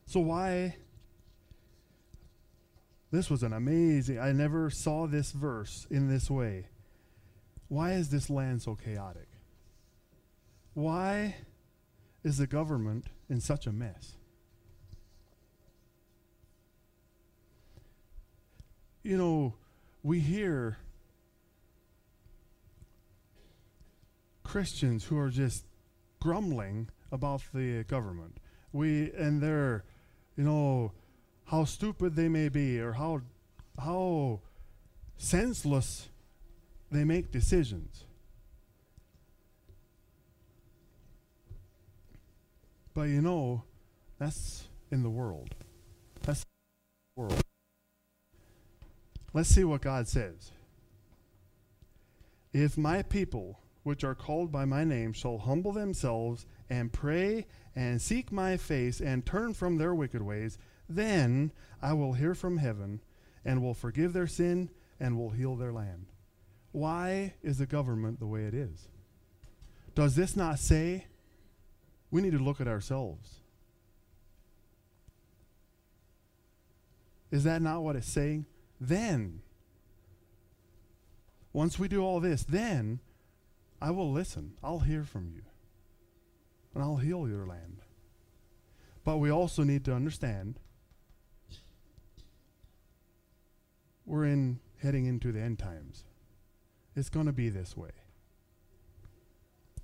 So, 0.07 0.21
why? 0.21 0.77
This 3.11 3.29
was 3.29 3.43
an 3.43 3.53
amazing, 3.53 4.19
I 4.19 4.33
never 4.33 4.71
saw 4.71 5.07
this 5.07 5.33
verse 5.33 5.87
in 5.91 6.09
this 6.09 6.31
way. 6.31 6.69
Why 7.69 7.93
is 7.93 8.09
this 8.09 8.31
land 8.31 8.63
so 8.63 8.75
chaotic? 8.75 9.29
Why 10.73 11.37
is 12.25 12.39
the 12.39 12.47
government 12.47 13.07
in 13.29 13.41
such 13.41 13.67
a 13.67 13.73
mess? 13.73 14.13
You 19.03 19.17
know, 19.17 19.55
we 20.03 20.21
hear 20.21 20.79
Christians 24.45 25.05
who 25.05 25.19
are 25.19 25.31
just 25.31 25.65
grumbling 26.21 26.89
about 27.11 27.43
the 27.53 27.85
government. 27.85 28.37
We 28.73 29.11
and 29.13 29.41
they're, 29.41 29.85
you 30.37 30.45
know, 30.45 30.93
how 31.47 31.65
stupid 31.65 32.15
they 32.15 32.29
may 32.29 32.49
be 32.49 32.81
or 32.81 32.93
how 32.93 33.23
how 33.79 34.41
senseless 35.17 36.09
they 36.91 37.05
make 37.05 37.33
decisions. 37.33 38.05
But 42.95 43.09
you 43.09 43.23
know, 43.23 43.65
that's 44.19 44.65
in 44.91 45.03
the 45.03 45.11
world. 45.11 45.55
That's 46.23 46.41
the 46.41 47.23
world. 47.23 47.43
Let's 49.33 49.49
see 49.49 49.65
what 49.65 49.81
God 49.81 50.07
says. 50.09 50.53
If 52.53 52.77
my 52.77 53.03
people, 53.03 53.61
which 53.83 54.05
are 54.05 54.15
called 54.15 54.53
by 54.53 54.67
my 54.67 54.85
name, 54.85 55.15
shall 55.15 55.39
humble 55.39 55.73
themselves 55.73 56.45
and 56.69 56.93
pray 56.93 57.47
and 57.75 58.01
seek 58.01 58.31
my 58.31 58.59
face 58.59 59.01
and 59.01 59.25
turn 59.25 59.55
from 59.55 59.79
their 59.79 59.95
wicked 59.95 60.21
ways, 60.21 60.59
then 60.89 61.51
I 61.81 61.95
will 61.95 62.13
hear 62.13 62.35
from 62.35 62.59
heaven 62.59 63.01
and 63.45 63.63
will 63.63 63.75
forgive 63.75 64.13
their 64.13 64.27
sin 64.27 64.69
and 65.01 65.17
will 65.17 65.31
heal 65.31 65.57
their 65.57 65.73
land. 65.73 66.07
Why 66.73 67.35
is 67.43 67.59
the 67.59 67.67
government 67.67 68.21
the 68.21 68.27
way 68.27 68.43
it 68.43 68.55
is? 68.55 68.89
Does 69.95 70.15
this 70.15 70.37
not 70.37 70.59
say 70.59 71.07
we 72.13 72.21
need 72.21 72.33
to 72.33 72.39
look 72.39 72.61
at 72.61 72.69
ourselves. 72.69 73.41
Is 77.33 77.45
that 77.45 77.63
not 77.63 77.83
what 77.83 77.97
it's 77.97 78.07
saying? 78.07 78.45
Then, 78.79 79.41
once 81.55 81.79
we 81.79 81.89
do 81.89 82.05
all 82.05 82.21
this, 82.21 82.45
then 82.45 83.01
I 83.81 83.91
will 83.91 84.13
listen. 84.13 84.53
I'll 84.63 84.81
hear 84.81 85.05
from 85.05 85.31
you. 85.35 85.43
And 86.75 86.85
I'll 86.85 86.97
heal 86.97 87.27
your 87.27 87.47
land. 87.47 87.79
But 89.05 89.17
we 89.17 89.31
also 89.31 89.63
need 89.65 89.85
to 89.87 89.95
understand 89.95 90.61
we're 94.05 94.27
in 94.27 94.61
heading 94.83 95.07
into 95.07 95.33
the 95.33 95.41
end 95.41 95.59
times. 95.59 96.05
It's 96.95 97.09
going 97.09 97.27
to 97.27 97.33
be 97.33 97.49
this 97.49 97.75
way. 97.75 97.91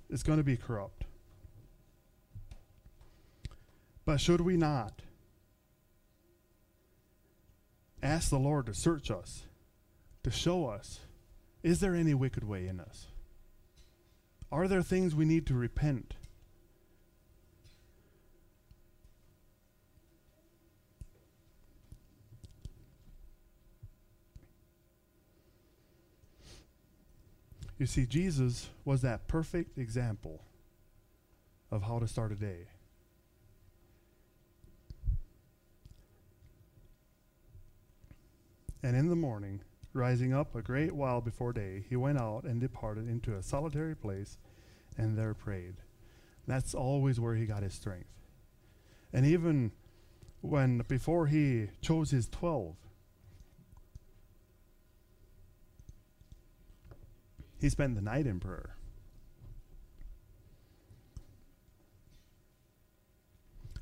It's 0.09 0.23
going 0.23 0.37
to 0.37 0.43
be 0.43 0.57
corrupt. 0.57 1.05
But 4.09 4.19
should 4.19 4.41
we 4.41 4.57
not 4.57 5.03
ask 8.01 8.31
the 8.31 8.39
Lord 8.39 8.65
to 8.65 8.73
search 8.73 9.11
us, 9.11 9.43
to 10.23 10.31
show 10.31 10.65
us, 10.65 11.01
is 11.61 11.79
there 11.79 11.93
any 11.93 12.15
wicked 12.15 12.43
way 12.43 12.67
in 12.67 12.79
us? 12.79 13.05
Are 14.51 14.67
there 14.67 14.81
things 14.81 15.13
we 15.13 15.25
need 15.25 15.45
to 15.45 15.53
repent? 15.53 16.15
You 27.77 27.85
see, 27.85 28.07
Jesus 28.07 28.69
was 28.83 29.03
that 29.03 29.27
perfect 29.27 29.77
example 29.77 30.41
of 31.69 31.83
how 31.83 31.99
to 31.99 32.07
start 32.07 32.31
a 32.31 32.35
day. 32.35 32.69
And 38.81 38.95
in 38.95 39.09
the 39.09 39.15
morning, 39.15 39.61
rising 39.93 40.33
up 40.33 40.55
a 40.55 40.61
great 40.61 40.93
while 40.93 41.21
before 41.21 41.53
day, 41.53 41.83
he 41.89 41.95
went 41.95 42.19
out 42.19 42.43
and 42.43 42.61
departed 42.61 43.09
into 43.09 43.35
a 43.35 43.43
solitary 43.43 43.95
place 43.95 44.37
and 44.97 45.17
there 45.17 45.33
prayed. 45.33 45.75
That's 46.47 46.73
always 46.73 47.19
where 47.19 47.35
he 47.35 47.45
got 47.45 47.63
his 47.63 47.73
strength. 47.73 48.09
And 49.13 49.25
even 49.25 49.71
when, 50.41 50.79
before 50.87 51.27
he 51.27 51.67
chose 51.81 52.11
his 52.11 52.27
12, 52.29 52.75
he 57.59 57.69
spent 57.69 57.95
the 57.95 58.01
night 58.01 58.25
in 58.25 58.39
prayer. 58.39 58.75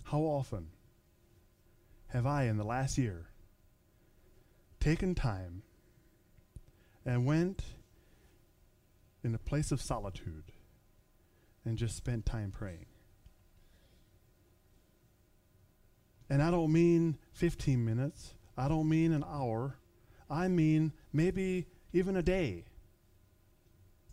How 0.06 0.20
often 0.20 0.68
have 2.08 2.26
I, 2.26 2.44
in 2.44 2.58
the 2.58 2.64
last 2.64 2.98
year, 2.98 3.28
taken 4.88 5.14
time 5.14 5.64
and 7.06 7.26
went 7.26 7.62
in 9.22 9.36
a 9.36 9.38
place 9.38 9.74
of 9.74 9.82
solitude 9.82 10.46
and 11.66 11.78
just 11.78 11.98
spent 11.98 12.26
time 12.26 12.52
praying? 12.52 12.86
And 16.30 16.42
I 16.42 16.52
don't 16.52 16.72
mean 16.72 17.18
15 17.34 17.84
minutes, 17.84 18.34
I 18.58 18.70
don't 18.70 18.88
mean 18.88 19.12
an 19.12 19.26
hour, 19.28 19.76
I 20.30 20.48
mean 20.48 20.94
maybe 21.12 21.66
even 21.92 22.16
a 22.16 22.22
day. 22.22 22.64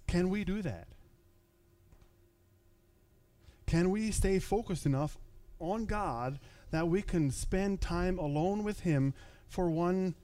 Can 0.08 0.28
we 0.28 0.42
do 0.42 0.60
that? 0.62 0.88
Can 3.68 3.90
we 3.90 4.10
stay 4.10 4.40
focused 4.40 4.86
enough 4.86 5.18
on 5.60 5.86
God 5.86 6.40
that 6.72 6.88
we 6.88 7.00
can 7.00 7.30
spend 7.30 7.80
time 7.80 8.18
alone 8.18 8.64
with 8.64 8.80
Him 8.80 9.14
for 9.46 9.70
one 9.70 10.16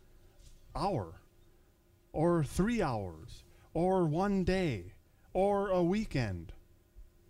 hour, 0.75 1.21
or 2.13 2.45
three 2.45 2.83
hours, 2.83 3.45
or 3.75 4.05
one 4.05 4.45
day, 4.45 4.93
or 5.33 5.69
a 5.69 5.83
weekend, 5.83 6.53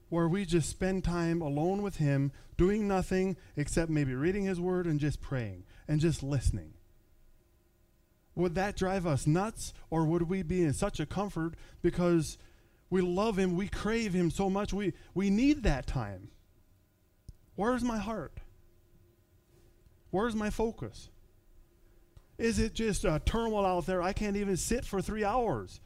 where 0.08 0.28
we 0.28 0.44
just 0.44 0.68
spend 0.68 1.04
time 1.04 1.40
alone 1.40 1.82
with 1.82 1.96
Him, 1.96 2.32
doing 2.56 2.88
nothing 2.88 3.36
except 3.56 3.90
maybe 3.90 4.14
reading 4.14 4.44
His 4.44 4.60
Word 4.60 4.86
and 4.86 5.00
just 5.00 5.20
praying 5.20 5.64
and 5.86 6.00
just 6.00 6.22
listening? 6.22 6.74
Would 8.34 8.54
that 8.54 8.76
drive 8.76 9.06
us 9.06 9.26
nuts, 9.26 9.72
or 9.90 10.04
would 10.04 10.22
we 10.22 10.42
be 10.42 10.62
in 10.62 10.72
such 10.72 11.00
a 11.00 11.06
comfort 11.06 11.54
because 11.82 12.38
we 12.88 13.00
love 13.02 13.38
Him, 13.38 13.56
we 13.56 13.68
crave 13.68 14.12
Him 14.12 14.30
so 14.30 14.48
much, 14.48 14.72
we, 14.72 14.94
we 15.14 15.30
need 15.30 15.62
that 15.62 15.86
time? 15.86 16.30
Where's 17.54 17.84
my 17.84 17.98
heart? 17.98 18.38
Where's 20.10 20.34
my 20.34 20.50
focus? 20.50 21.10
Is 22.40 22.58
it 22.58 22.72
just 22.72 23.04
a 23.04 23.20
turmoil 23.26 23.66
out 23.66 23.84
there? 23.84 24.00
I 24.00 24.14
can't 24.14 24.36
even 24.38 24.56
sit 24.56 24.86
for 24.86 25.02
three 25.02 25.24
hours 25.24 25.78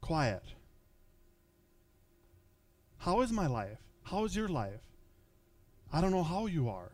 quiet. 0.00 0.42
How 2.98 3.20
is 3.20 3.30
my 3.30 3.46
life? 3.46 3.78
How 4.02 4.24
is 4.24 4.34
your 4.34 4.48
life? 4.48 4.80
I 5.92 6.00
don't 6.00 6.10
know 6.10 6.24
how 6.24 6.46
you 6.46 6.68
are. 6.68 6.90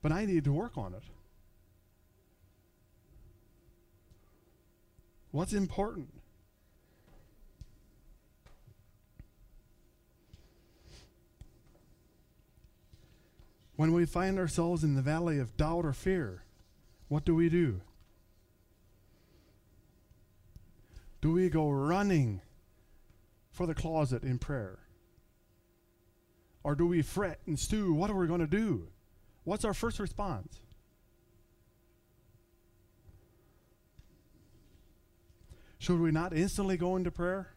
But 0.00 0.10
I 0.10 0.24
need 0.24 0.44
to 0.44 0.52
work 0.52 0.78
on 0.78 0.94
it. 0.94 1.02
What's 5.30 5.52
important? 5.52 6.08
When 13.78 13.92
we 13.92 14.06
find 14.06 14.40
ourselves 14.40 14.82
in 14.82 14.96
the 14.96 15.02
valley 15.02 15.38
of 15.38 15.56
doubt 15.56 15.84
or 15.84 15.92
fear, 15.92 16.42
what 17.06 17.24
do 17.24 17.32
we 17.32 17.48
do? 17.48 17.80
Do 21.20 21.30
we 21.30 21.48
go 21.48 21.70
running 21.70 22.40
for 23.52 23.68
the 23.68 23.76
closet 23.76 24.24
in 24.24 24.40
prayer? 24.40 24.80
Or 26.64 26.74
do 26.74 26.88
we 26.88 27.02
fret 27.02 27.38
and 27.46 27.56
stew? 27.56 27.94
What 27.94 28.10
are 28.10 28.16
we 28.16 28.26
going 28.26 28.40
to 28.40 28.48
do? 28.48 28.88
What's 29.44 29.64
our 29.64 29.74
first 29.74 30.00
response? 30.00 30.58
Should 35.78 36.00
we 36.00 36.10
not 36.10 36.32
instantly 36.32 36.76
go 36.76 36.96
into 36.96 37.12
prayer? 37.12 37.50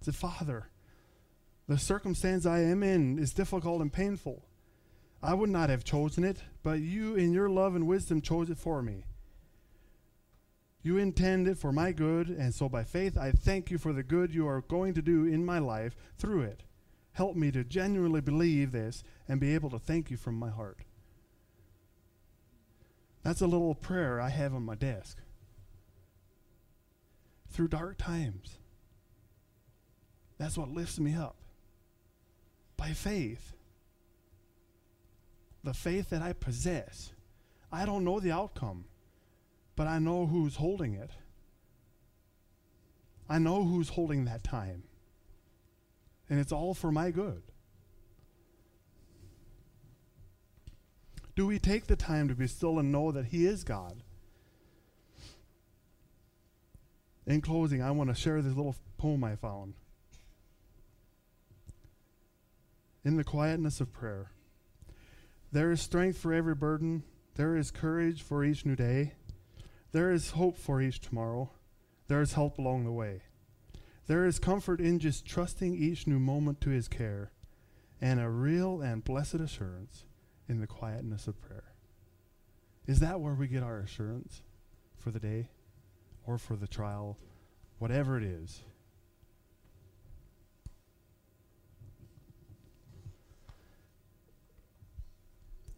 Say, 0.00 0.10
Father, 0.10 0.70
the 1.66 1.78
circumstance 1.78 2.44
I 2.44 2.60
am 2.60 2.82
in 2.82 3.18
is 3.18 3.32
difficult 3.32 3.80
and 3.80 3.92
painful. 3.92 4.44
I 5.22 5.32
would 5.32 5.48
not 5.48 5.70
have 5.70 5.84
chosen 5.84 6.22
it, 6.22 6.42
but 6.62 6.80
you, 6.80 7.14
in 7.14 7.32
your 7.32 7.48
love 7.48 7.74
and 7.74 7.86
wisdom, 7.86 8.20
chose 8.20 8.50
it 8.50 8.58
for 8.58 8.82
me. 8.82 9.04
You 10.82 10.98
intend 10.98 11.48
it 11.48 11.56
for 11.56 11.72
my 11.72 11.92
good, 11.92 12.28
and 12.28 12.54
so 12.54 12.68
by 12.68 12.84
faith 12.84 13.16
I 13.16 13.32
thank 13.32 13.70
you 13.70 13.78
for 13.78 13.94
the 13.94 14.02
good 14.02 14.34
you 14.34 14.46
are 14.46 14.60
going 14.60 14.92
to 14.94 15.00
do 15.00 15.24
in 15.24 15.46
my 15.46 15.58
life 15.58 15.96
through 16.18 16.42
it. 16.42 16.62
Help 17.12 17.36
me 17.36 17.50
to 17.52 17.64
genuinely 17.64 18.20
believe 18.20 18.72
this 18.72 19.02
and 19.26 19.40
be 19.40 19.54
able 19.54 19.70
to 19.70 19.78
thank 19.78 20.10
you 20.10 20.18
from 20.18 20.34
my 20.34 20.50
heart. 20.50 20.80
That's 23.22 23.40
a 23.40 23.46
little 23.46 23.74
prayer 23.74 24.20
I 24.20 24.28
have 24.28 24.54
on 24.54 24.66
my 24.66 24.74
desk. 24.74 25.16
Through 27.48 27.68
dark 27.68 27.96
times, 27.96 28.58
that's 30.36 30.58
what 30.58 30.68
lifts 30.68 30.98
me 30.98 31.14
up 31.14 31.36
by 32.76 32.92
faith. 32.92 33.52
The 35.62 35.74
faith 35.74 36.10
that 36.10 36.22
I 36.22 36.32
possess. 36.32 37.12
I 37.72 37.86
don't 37.86 38.04
know 38.04 38.20
the 38.20 38.32
outcome, 38.32 38.84
but 39.76 39.86
I 39.86 39.98
know 39.98 40.26
who's 40.26 40.56
holding 40.56 40.94
it. 40.94 41.10
I 43.28 43.38
know 43.38 43.64
who's 43.64 43.90
holding 43.90 44.26
that 44.26 44.44
time. 44.44 44.84
And 46.28 46.38
it's 46.38 46.52
all 46.52 46.74
for 46.74 46.92
my 46.92 47.10
good. 47.10 47.42
Do 51.36 51.46
we 51.46 51.58
take 51.58 51.86
the 51.86 51.96
time 51.96 52.28
to 52.28 52.34
be 52.34 52.46
still 52.46 52.78
and 52.78 52.92
know 52.92 53.10
that 53.10 53.26
He 53.26 53.46
is 53.46 53.64
God? 53.64 54.02
In 57.26 57.40
closing, 57.40 57.82
I 57.82 57.90
want 57.90 58.10
to 58.10 58.14
share 58.14 58.40
this 58.42 58.54
little 58.54 58.76
poem 58.98 59.24
I 59.24 59.36
found. 59.36 59.74
In 63.04 63.16
the 63.16 63.24
quietness 63.24 63.80
of 63.80 63.92
prayer. 63.92 64.30
There 65.52 65.70
is 65.70 65.80
strength 65.80 66.18
for 66.18 66.32
every 66.32 66.54
burden. 66.54 67.04
There 67.34 67.56
is 67.56 67.70
courage 67.70 68.22
for 68.22 68.44
each 68.44 68.64
new 68.64 68.76
day. 68.76 69.12
There 69.92 70.10
is 70.10 70.32
hope 70.32 70.56
for 70.56 70.80
each 70.80 71.00
tomorrow. 71.00 71.50
There 72.08 72.20
is 72.20 72.32
help 72.32 72.58
along 72.58 72.84
the 72.84 72.92
way. 72.92 73.22
There 74.06 74.26
is 74.26 74.38
comfort 74.38 74.80
in 74.80 74.98
just 74.98 75.24
trusting 75.24 75.74
each 75.74 76.06
new 76.06 76.18
moment 76.18 76.60
to 76.62 76.70
His 76.70 76.88
care, 76.88 77.32
and 78.00 78.20
a 78.20 78.28
real 78.28 78.80
and 78.80 79.04
blessed 79.04 79.36
assurance 79.36 80.04
in 80.48 80.60
the 80.60 80.66
quietness 80.66 81.26
of 81.26 81.40
prayer. 81.40 81.72
Is 82.86 83.00
that 83.00 83.20
where 83.20 83.34
we 83.34 83.46
get 83.46 83.62
our 83.62 83.78
assurance 83.78 84.42
for 84.98 85.10
the 85.10 85.20
day 85.20 85.48
or 86.26 86.36
for 86.36 86.56
the 86.56 86.66
trial, 86.66 87.18
whatever 87.78 88.18
it 88.18 88.24
is? 88.24 88.62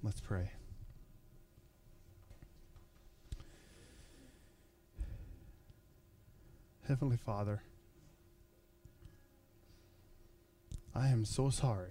Let's 0.07 0.21
pray. 0.21 0.51
Heavenly 6.87 7.17
Father, 7.17 7.65
I 10.95 11.09
am 11.09 11.25
so 11.25 11.51
sorry. 11.51 11.91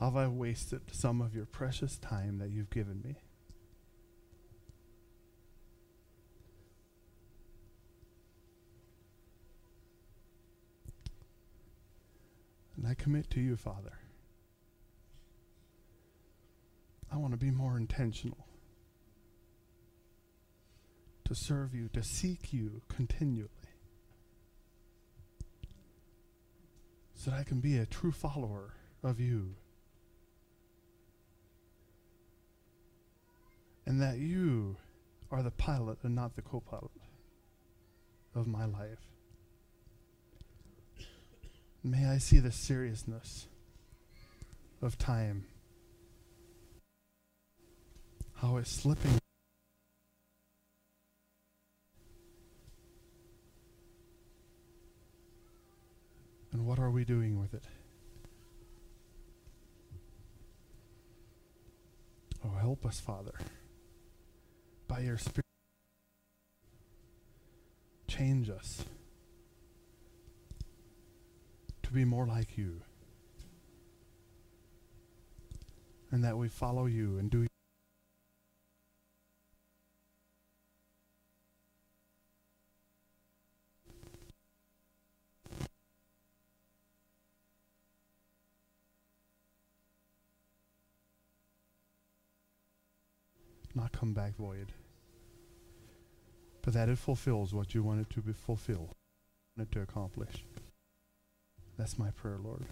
Have 0.00 0.16
I 0.16 0.28
wasted 0.28 0.80
some 0.92 1.20
of 1.20 1.34
your 1.34 1.44
precious 1.44 1.98
time 1.98 2.38
that 2.38 2.48
you've 2.48 2.70
given 2.70 3.02
me? 3.04 3.16
And 12.78 12.86
I 12.86 12.94
commit 12.94 13.28
to 13.32 13.40
you, 13.40 13.56
Father. 13.58 13.98
I 17.12 17.18
want 17.18 17.32
to 17.32 17.38
be 17.38 17.50
more 17.50 17.76
intentional 17.76 18.46
to 21.26 21.34
serve 21.34 21.74
you, 21.74 21.88
to 21.92 22.02
seek 22.02 22.54
you 22.54 22.80
continually, 22.88 23.50
so 27.14 27.30
that 27.30 27.40
I 27.40 27.44
can 27.44 27.60
be 27.60 27.76
a 27.76 27.84
true 27.84 28.12
follower 28.12 28.72
of 29.02 29.20
you. 29.20 29.54
And 33.84 34.00
that 34.00 34.16
you 34.16 34.76
are 35.30 35.42
the 35.42 35.50
pilot 35.50 35.98
and 36.02 36.14
not 36.14 36.34
the 36.34 36.42
co 36.42 36.60
pilot 36.60 36.90
of 38.34 38.46
my 38.46 38.64
life. 38.64 39.10
May 41.84 42.06
I 42.06 42.18
see 42.18 42.38
the 42.38 42.52
seriousness 42.52 43.48
of 44.80 44.96
time 44.96 45.44
how 48.42 48.56
it's 48.56 48.70
slipping. 48.72 49.18
And 56.52 56.66
what 56.66 56.80
are 56.80 56.90
we 56.90 57.04
doing 57.04 57.40
with 57.40 57.54
it? 57.54 57.62
Oh, 62.44 62.58
help 62.60 62.84
us, 62.84 62.98
Father. 62.98 63.32
By 64.88 65.00
your 65.00 65.16
Spirit, 65.16 65.46
change 68.08 68.50
us 68.50 68.84
to 71.84 71.92
be 71.92 72.04
more 72.04 72.26
like 72.26 72.58
you. 72.58 72.82
and 76.12 76.22
that 76.22 76.36
we 76.36 76.46
follow 76.46 76.84
you 76.84 77.16
and 77.16 77.30
do 77.30 77.46
not 93.74 93.92
come 94.12 94.24
back 94.24 94.36
void, 94.36 94.72
but 96.62 96.74
that 96.74 96.88
it 96.88 96.98
fulfills 96.98 97.54
what 97.54 97.74
you 97.74 97.82
want 97.82 98.00
it 98.00 98.10
to 98.10 98.20
be 98.20 98.32
fulfill, 98.32 98.90
want 99.56 99.68
it 99.70 99.72
to 99.72 99.80
accomplish. 99.80 100.44
That's 101.78 101.98
my 101.98 102.10
prayer, 102.10 102.38
Lord. 102.42 102.64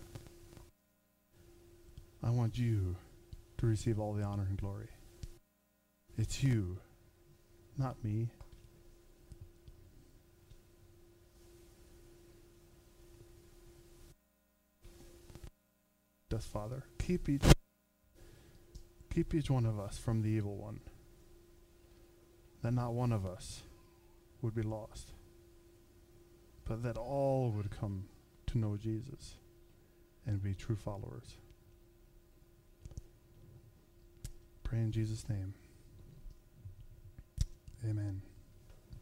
I 2.22 2.30
want 2.30 2.58
you 2.58 2.96
to 3.58 3.66
receive 3.66 3.98
all 3.98 4.12
the 4.12 4.22
honor 4.22 4.46
and 4.48 4.58
glory. 4.58 4.88
It's 6.18 6.42
you, 6.42 6.78
not 7.78 8.02
me. 8.04 8.28
Does 16.28 16.44
Father 16.44 16.84
keep 16.98 17.28
each 17.28 17.42
keep 19.12 19.34
each 19.34 19.50
one 19.50 19.66
of 19.66 19.78
us 19.78 19.98
from 19.98 20.22
the 20.22 20.28
evil 20.28 20.56
one, 20.56 20.80
that 22.62 22.72
not 22.72 22.92
one 22.92 23.12
of 23.12 23.24
us 23.24 23.62
would 24.42 24.54
be 24.54 24.62
lost, 24.62 25.12
but 26.64 26.82
that 26.82 26.96
all 26.96 27.52
would 27.56 27.70
come 27.70 28.04
to 28.46 28.58
know 28.58 28.76
Jesus 28.76 29.36
and 30.26 30.42
be 30.42 30.54
true 30.54 30.76
followers. 30.76 31.36
Pray 34.62 34.78
in 34.78 34.92
Jesus' 34.92 35.28
name. 35.28 35.54
Amen. 37.84 38.22